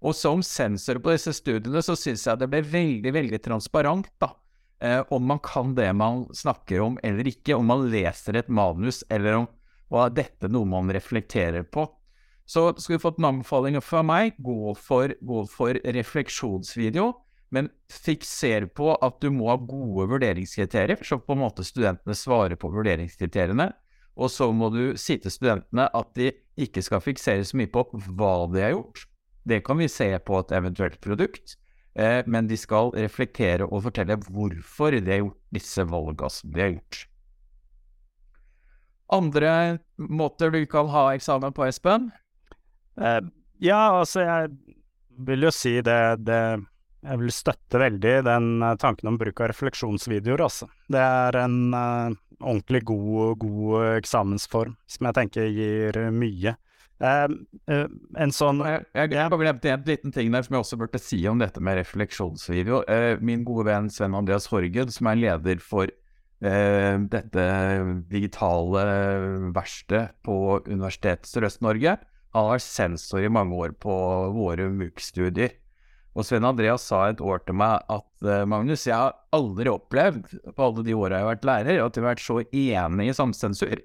[0.00, 4.34] Og som sensor på disse studiene så syns jeg det ble veldig, veldig transparent, da
[4.80, 9.04] eh, om man kan det man snakker om eller ikke, om man leser et manus,
[9.10, 9.48] eller om
[9.90, 11.86] hva er dette noe man reflekterer på.
[12.50, 17.12] Så skal du få en anbefaling fra meg, gå for, gå for refleksjonsvideo,
[17.54, 22.58] men fikser på at du må ha gode vurderingskriterier, så på en måte studentene svarer
[22.58, 23.68] på vurderingskriteriene.
[24.20, 26.30] Og så må du si til studentene at de
[26.60, 29.06] ikke skal fiksere så mye på hva de har gjort.
[29.48, 31.56] Det kan vi se på et eventuelt produkt.
[31.98, 36.62] Eh, men de skal reflektere og fortelle hvorfor de har gjort disse valgene som de
[36.62, 37.06] har gjort.
[39.10, 39.52] Andre
[39.98, 42.10] måter du kan ha eksamen på, Espen?
[43.00, 43.20] Eh,
[43.58, 44.52] ja, altså, jeg
[45.26, 46.42] vil jo si det, det
[47.00, 50.66] Jeg vil støtte veldig den uh, tanken om bruk av refleksjonsvideoer, altså.
[50.92, 56.56] Det er en uh, ordentlig god, god eksamensform som jeg tenker gir mye.
[57.00, 57.32] Uh,
[57.72, 57.86] uh,
[58.20, 61.00] en sånn Jeg, jeg, jeg bare glemte en liten ting der som jeg også burde
[61.00, 62.82] si om dette med refleksjonsvideo.
[62.84, 65.92] Uh, min gode venn Sven Andreas Horgen, som er leder for
[66.40, 67.42] dette
[68.08, 68.82] digitale
[69.52, 70.36] verkstedet på
[70.70, 71.98] Universitetet Sørøst-Norge,
[72.32, 73.92] har sensor i mange år på
[74.32, 75.52] våre MOOC-studier.
[76.20, 80.66] Og Sven Andreas sa et år til meg at Magnus, jeg har aldri opplevd på
[80.66, 83.80] alle de åra jeg har vært lærer, at vi har vært så enige i samsensur.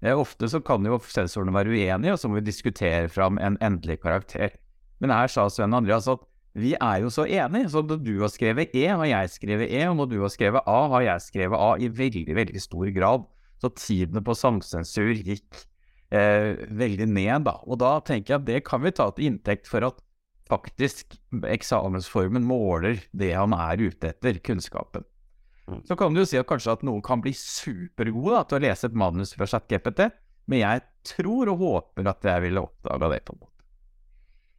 [0.00, 3.58] Eh, ofte så kan jo sensorene være uenige, og så må vi diskutere fram en
[3.64, 4.56] endelig karakter.
[5.02, 6.24] Men her sa Sven Andreas at
[6.58, 9.84] vi er jo så enige, så når du har skrevet E, har jeg skrevet E,
[9.90, 13.28] og når du har skrevet A, har jeg skrevet A i veldig, veldig stor grad.
[13.60, 15.64] Så tidene på samsensur gikk
[16.14, 17.58] eh, veldig ned, da.
[17.66, 20.00] Og da tenker jeg at det kan vi ta til inntekt for at
[20.48, 21.16] faktisk
[21.48, 25.06] eksamensformen måler det han er ute etter, kunnskapen.
[25.68, 25.82] Mm.
[25.84, 28.88] Så kan du jo si at kanskje at noen kan bli supergode til å lese
[28.88, 30.08] et manus fra ChatGPT,
[30.48, 33.20] men jeg tror og håper at jeg ville oppdaga det.
[33.26, 33.54] på en måte.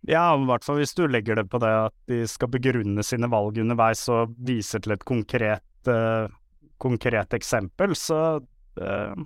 [0.08, 3.28] Ja, i hvert fall hvis du legger det på det at de skal begrunne sine
[3.32, 6.30] valg underveis og viser til et konkret, uh,
[6.80, 9.26] konkret eksempel, så uh,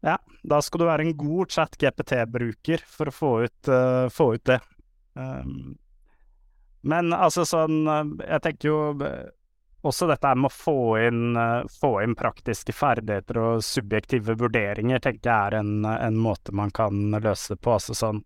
[0.00, 4.46] ja, da skal du være en god chat-GPT-bruker for å få ut, uh, få ut
[4.48, 4.58] det.
[5.20, 5.76] Um,
[6.80, 8.78] men altså sånn Jeg tenker jo
[9.86, 15.30] også dette med å få inn, eh, få inn, praktiske ferdigheter og subjektive vurderinger, tenker
[15.30, 17.76] jeg er en, en måte man kan løse på.
[17.78, 18.20] Altså sånn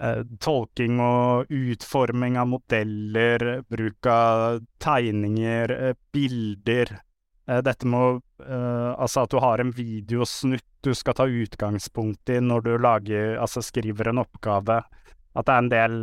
[0.00, 6.96] eh, tolking og utforming av modeller, bruk av tegninger, eh, bilder.
[7.46, 12.38] Eh, dette med uh, Altså at du har en videosnutt du skal ta utgangspunkt i
[12.40, 14.78] når du lager Altså skriver en oppgave.
[15.38, 15.96] At det er en del,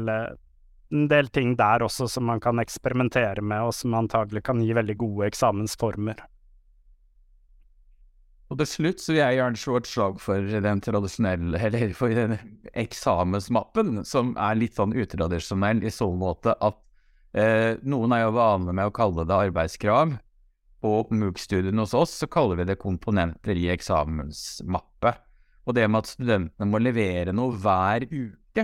[0.96, 4.76] en del ting der også som man kan eksperimentere med, og som antagelig kan gi
[4.78, 6.24] veldig gode eksamensformer.
[8.48, 12.14] Og til slutt så vil jeg gjerne slå et slag for den tradisjonelle, eller for
[12.16, 12.38] den
[12.80, 16.80] eksamensmappen, som er litt sånn utradisjonell i så måte at
[17.36, 20.16] eh, noen er jo vane med å kalle det arbeidskrav.
[20.80, 25.16] På MOOC-studien hos oss så kaller vi det komponenter i eksamensmappe.
[25.68, 28.64] Og det med at studentene må levere noe hver uke,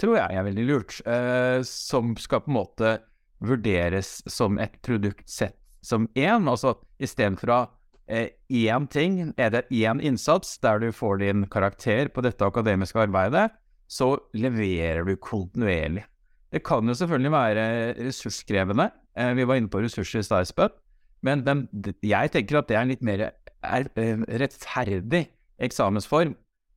[0.00, 1.00] tror jeg er veldig lurt.
[1.06, 2.96] Eh, som skal på en måte
[3.44, 6.48] vurderes som et produktsett som én.
[6.48, 7.60] Altså istedenfor å
[8.08, 13.00] én eh, ting, er det én innsats der du får din karakter på dette akademiske
[13.00, 13.50] arbeidet,
[13.88, 16.04] så leverer du kontinuerlig.
[16.52, 17.64] Det kan jo selvfølgelig være
[17.98, 18.90] ressurskrevende.
[19.16, 20.76] Eh, vi var inne på ressurser i stad,
[21.24, 21.66] men den,
[22.04, 25.26] jeg tenker at det er en litt mer er, eh, rettferdig
[25.64, 26.34] eksamensform,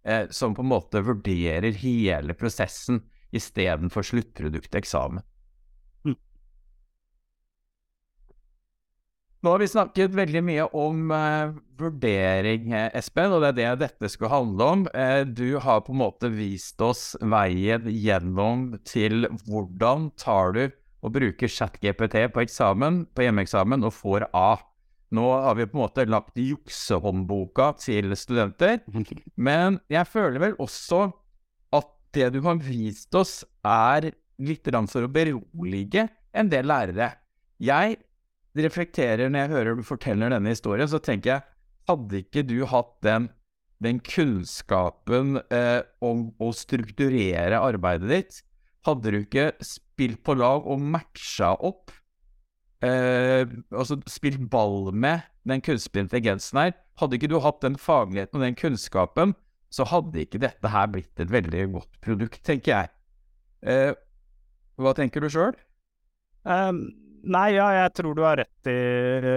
[0.07, 3.03] eh, som på en måte vurderer hele prosessen
[3.35, 5.25] istedenfor sluttproduktet eksamen.
[9.45, 13.85] Nå har vi snakket veldig mye om eh, vurdering, eh, Espen, og det er det
[13.85, 14.85] dette skulle handle om.
[14.97, 20.63] Eh, du har på en måte vist oss veien gjennom til hvordan tar du
[21.05, 24.57] og bruker ChatGPT på eksamen, på hjemmeeksamen og får A.
[25.15, 28.81] Nå har vi på en måte lagt juksehåndboka til studenter,
[29.47, 31.05] men jeg føler vel også
[31.75, 37.13] at det du har vist oss, er litt for å berolige en del lærere.
[37.57, 37.97] Jeg
[38.57, 41.45] reflekterer når jeg hører du forteller denne historien, så tenker jeg
[41.87, 43.29] hadde ikke du hatt den,
[43.83, 48.41] den kunnskapen eh, om å strukturere arbeidet ditt,
[48.87, 51.93] hadde du ikke spilt på lag og matcha opp
[52.85, 58.39] eh, Altså spilt ball med den kunstige intelligensen her, hadde ikke du hatt den fagligheten
[58.39, 59.33] og den kunnskapen,
[59.71, 62.93] så hadde ikke dette her blitt et veldig godt produkt, tenker jeg.
[63.67, 63.91] Eh,
[64.77, 65.55] hva tenker du sjøl?
[66.47, 66.87] Um,
[67.27, 68.77] Nei, ja, jeg tror du har rett i,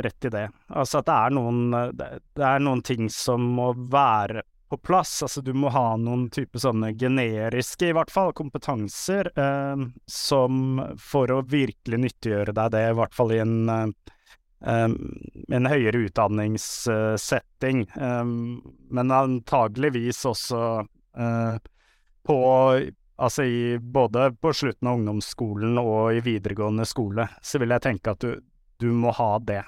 [0.05, 0.45] rett i det.
[0.69, 1.61] Altså at det er, noen,
[1.97, 5.23] det er noen ting som må være på plass.
[5.23, 11.33] Altså du må ha noen type sånne generiske, i hvert fall, kompetanser eh, som for
[11.35, 14.87] å virkelig nyttiggjøre deg det, i hvert fall i en, eh,
[15.59, 17.83] en høyere utdanningssetting.
[17.91, 18.25] Eh,
[19.01, 20.65] men antageligvis også
[21.19, 21.61] eh,
[22.27, 22.41] på
[23.21, 28.15] Altså i, både på slutten av ungdomsskolen og i videregående skole, så vil jeg tenke
[28.15, 28.39] at du,
[28.81, 29.61] du må ha det.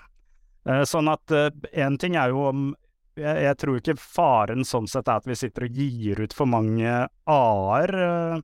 [0.65, 2.71] Eh, sånn at én eh, ting er jo om
[3.19, 6.49] jeg, jeg, tror ikke faren sånn sett er at vi sitter og gir ut for
[6.49, 6.93] mange
[7.29, 8.43] A-er eh,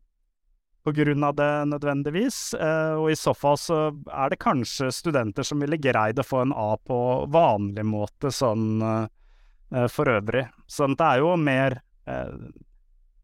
[0.87, 5.45] på grunn av det nødvendigvis, eh, og i så fall så er det kanskje studenter
[5.45, 7.01] som ville greid å få en A på
[7.33, 10.47] vanlig måte sånn eh, for øvrig.
[10.69, 11.83] Sånn det er jo mer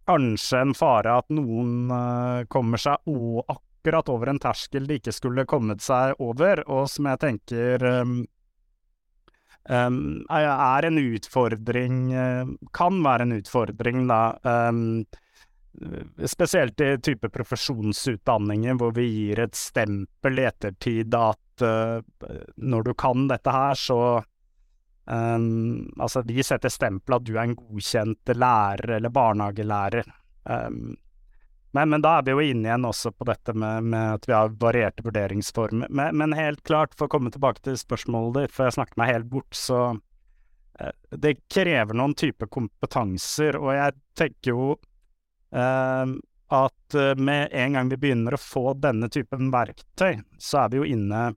[0.04, 1.86] kanskje en fare at noen
[2.52, 3.00] kommer seg
[3.48, 7.86] akkurat over en terskel de ikke skulle kommet seg over, og som jeg tenker
[9.64, 14.22] er en utfordring uh, Kan være en utfordring, da.
[16.30, 21.98] Spesielt i type profesjonsutdanninger hvor vi gir et stempel i ettertid at uh,
[22.56, 23.98] når du kan dette her, så
[25.04, 30.06] Um, altså, de setter stempel at du er en godkjent lærer eller barnehagelærer.
[30.48, 30.94] Um,
[31.74, 34.34] men, men, da er vi jo inne igjen også på dette med, med at vi
[34.36, 35.90] har varierte vurderingsformer.
[35.90, 39.10] Men, men, helt klart, for å komme tilbake til spørsmålet ditt, for jeg snakket meg
[39.10, 39.80] helt bort, så
[40.78, 44.68] eh, Det krever noen type kompetanser, og jeg tenker jo
[45.50, 46.14] eh,
[46.54, 50.78] at uh, med en gang vi begynner å få denne typen verktøy, så er vi
[50.82, 51.32] jo inne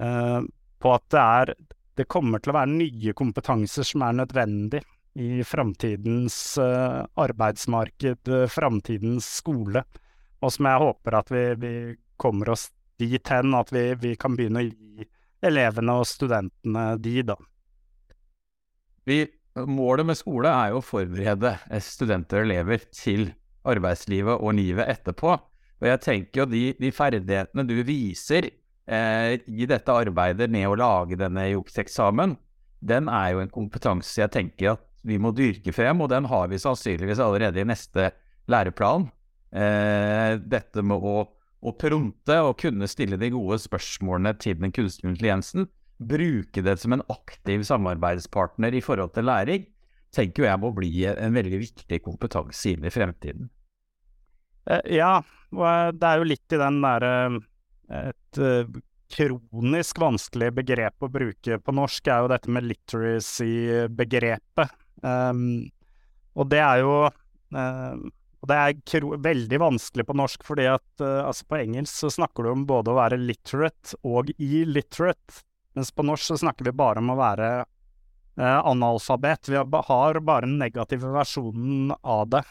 [0.00, 1.50] på at det er
[2.00, 4.80] det kommer til å være nye kompetanser som er nødvendig
[5.18, 9.82] i framtidens uh, arbeidsmarked, uh, framtidens skole,
[10.40, 11.72] og som jeg håper at vi, vi
[12.20, 12.68] kommer oss
[13.00, 15.08] dit hen at vi, vi, kan begynne å gi
[15.46, 17.36] elevene og studentene de, da.
[19.08, 19.22] Vi,
[19.66, 23.30] målet med skole er jo å forberede studenter og elever til
[23.68, 25.32] arbeidslivet og livet etterpå.
[25.80, 30.76] Og jeg tenker jo de, de ferdighetene du viser eh, i dette arbeidet med å
[30.76, 32.36] lage denne jukseksamen,
[32.80, 36.48] den er jo en kompetanse jeg tenker at vi må dyrke frem, og den har
[36.50, 38.10] vi sannsynligvis allerede i neste
[38.50, 39.08] læreplan.
[39.50, 45.10] Eh, dette med å, å pronte og kunne stille de gode spørsmålene til den kunstige
[45.10, 45.68] intelligensen,
[46.00, 49.62] bruke det som en aktiv samarbeidspartner i forhold til læring,
[50.14, 53.50] tenker jeg må bli en veldig viktig kompetanse inn i fremtiden.
[54.70, 55.14] Eh, ja,
[55.54, 57.14] og det er jo litt i den derre
[57.90, 58.70] et uh,
[59.10, 64.70] kronisk vanskelig begrep å bruke på norsk, er jo dette med literacy-begrepet.
[65.02, 65.70] Um,
[66.38, 68.08] og det er jo um,
[68.40, 72.46] og det er veldig vanskelig på norsk, fordi at uh, altså på engelsk så snakker
[72.46, 75.42] du om både å være literate og illiterate,
[75.76, 79.52] mens på norsk så snakker vi bare om å være uh, analfabet.
[79.52, 82.42] Vi har bare den negative versjonen av det.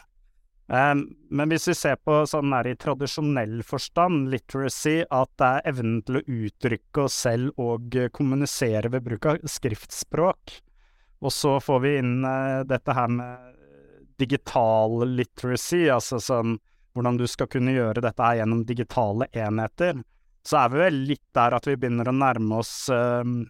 [0.70, 5.70] Um, men hvis vi ser på sånn der i tradisjonell forstand, literacy, at det er
[5.72, 10.60] evnen til å uttrykke oss selv og kommunisere ved bruk av skriftspråk,
[11.20, 13.56] og så får vi inn uh, dette her med
[14.20, 16.58] digital literacy, altså sånn
[16.92, 20.00] hvordan du skal kunne gjøre dette her gjennom digitale enheter,
[20.42, 23.42] så er vi vel litt der at vi begynner å nærme oss um,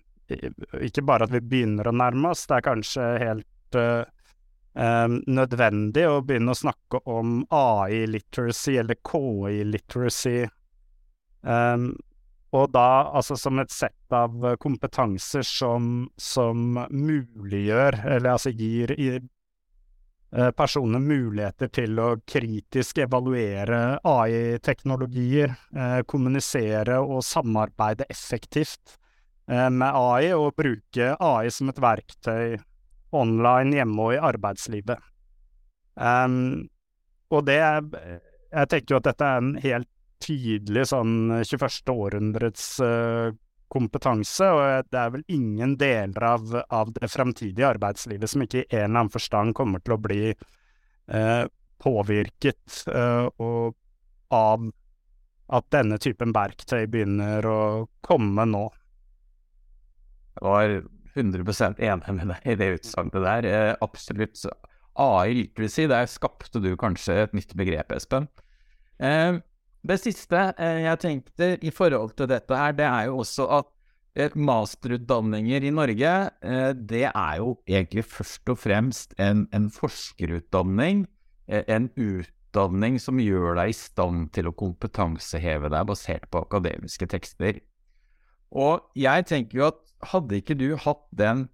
[0.82, 6.20] Ikke bare at vi begynner å nærme oss, det er kanskje helt um, nødvendig å
[6.26, 10.36] begynne å snakke om AI-literacy eller KI-literacy.
[11.42, 11.92] Um,
[12.50, 19.12] og da altså som et sett av kompetanser som, som muliggjør, eller altså gir i,
[20.30, 28.96] personene muligheter til å kritisk evaluere AI-teknologier, eh, kommunisere og samarbeide effektivt
[29.50, 32.60] eh, med AI, og bruke AI som et verktøy
[33.10, 35.02] online, hjemme og i arbeidslivet.
[36.00, 36.70] Um,
[37.30, 39.88] og det Jeg tenker jo at dette er en helt
[40.20, 41.92] tydelig sånn 21.
[41.92, 43.30] århundrets uh,
[43.70, 48.66] kompetanse, og det er vel ingen deler av, av det fremtidige arbeidslivet som ikke i
[48.66, 51.44] en eller annen forstand kommer til å bli eh,
[51.80, 53.76] påvirket eh, og
[54.34, 54.66] av
[55.50, 57.60] at denne typen verktøy begynner å
[58.06, 58.64] komme nå.
[60.38, 60.74] Jeg var
[61.14, 63.48] 100 enig med deg i det utsagnet der.
[63.50, 64.44] Eh, absolutt.
[65.00, 68.28] AI vil si, der skapte du kanskje et nytt begrep, Espen.
[68.98, 69.38] Eh,
[69.86, 73.68] det siste eh, jeg tenkte i forhold til dette her, det er jo også at
[74.18, 76.14] eh, masterutdanninger i Norge,
[76.44, 81.06] eh, det er jo egentlig først og fremst en, en forskerutdanning.
[81.50, 87.58] En utdanning som gjør deg i stand til å kompetanseheve deg basert på akademiske tekster.
[88.54, 89.80] Og jeg tenker jo at
[90.12, 91.48] hadde ikke du hatt den,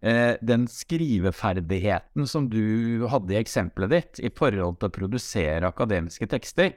[0.00, 6.72] den skriveferdigheten som du hadde i eksempelet ditt, i forhold til å produsere akademiske tekster,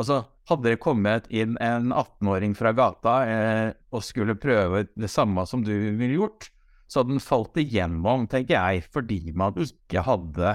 [0.00, 5.44] Altså, hadde det kommet inn en 18-åring fra gata eh, og skulle prøve det samme
[5.48, 6.48] som du ville gjort,
[6.88, 10.54] så hadde den falt igjennom, tenker jeg, fordi man ikke hadde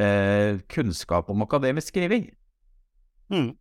[0.00, 2.30] eh, kunnskap om akademisk skriving.
[3.28, 3.52] Mm.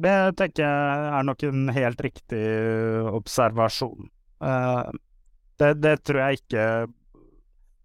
[0.00, 2.44] Det tenker jeg er nok en helt riktig
[3.12, 4.08] observasjon.
[4.40, 4.88] Uh,
[5.60, 6.62] det, det, tror jeg ikke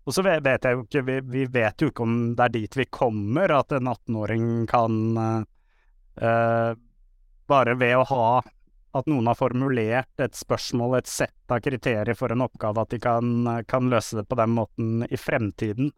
[0.08, 2.78] Og så vet jeg jo ikke vi, vi, vet jo ikke om det er dit
[2.80, 5.42] vi kommer, at en 18-åring kan Eh,
[6.16, 8.28] bare ved å ha
[8.96, 13.00] at noen har formulert et spørsmål, et sett av kriterier for en oppgave, at de
[13.04, 15.92] kan, kan løse det på den måten i fremtiden.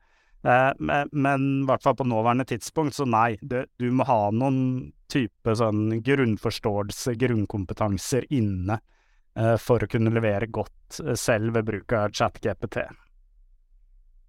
[0.47, 0.71] Eh,
[1.11, 3.37] men i hvert fall på nåværende tidspunkt, så nei.
[3.41, 8.79] Det, du må ha noen type sånn grunnforståelse, grunnkompetanser inne
[9.37, 12.81] eh, for å kunne levere godt eh, selv ved bruk av ChatGPT.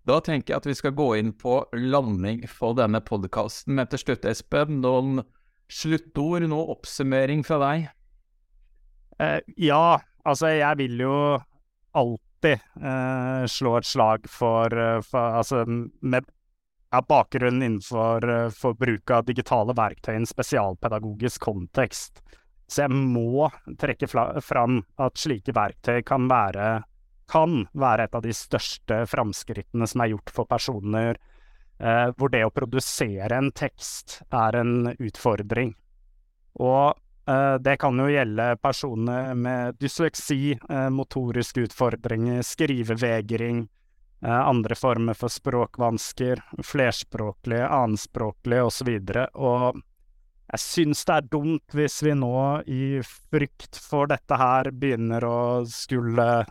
[0.09, 3.74] Da tenker jeg at vi skal gå inn på landing for denne podkasten.
[3.76, 5.20] Men til slutt, Espen, noen
[5.68, 7.88] Sluttord, noe oppsummering fra deg?
[9.20, 11.14] Eh, ja, altså jeg vil jo
[11.98, 16.24] alltid eh, slå et slag for, eh, for Altså med
[16.92, 22.22] ja, bakgrunnen innenfor eh, for bruk av digitale verktøy i en spesialpedagogisk kontekst.
[22.68, 23.48] Så jeg må
[23.80, 26.82] trekke fram at slike verktøy kan være,
[27.28, 31.20] kan være et av de største framskrittene som er gjort for personer
[31.78, 35.74] eh, hvor det å produsere en tekst er en utfordring.
[36.58, 36.94] Og
[37.30, 43.66] eh, det kan jo gjelde personer med dysleksi, eh, motoriske utfordringer, skrivevegring,
[44.24, 48.92] eh, andre former for språkvansker, flerspråklige, annenspråklige osv.
[49.34, 49.82] Og
[50.48, 55.40] jeg syns det er dumt hvis vi nå, i frykt for dette her, begynner å
[55.68, 56.46] skulle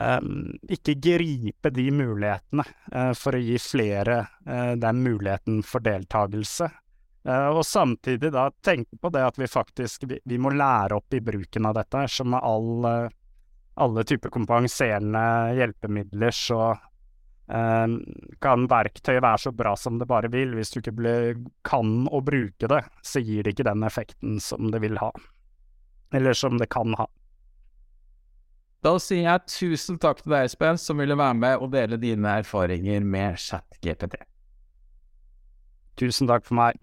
[0.00, 6.70] Um, ikke gripe de mulighetene uh, for å gi flere uh, den muligheten for deltakelse.
[7.28, 11.12] Uh, og samtidig da tenke på det at vi faktisk vi, vi må lære opp
[11.12, 12.06] i bruken av dette.
[12.08, 13.10] Som med all,
[13.76, 15.24] alle typer kompenserende
[15.58, 16.70] hjelpemidler, så
[17.50, 20.52] kan verktøy være så bra som det bare vil.
[20.54, 21.32] Hvis du ikke blir,
[21.66, 25.08] kan å bruke det, så gir det ikke den effekten som det vil ha.
[26.14, 27.08] Eller som det kan ha.
[28.80, 32.38] Da sier jeg tusen takk til deg, Espen, som ville være med og dele dine
[32.40, 34.16] erfaringer med ChatGPT.
[36.00, 36.78] Tusen takk for meg.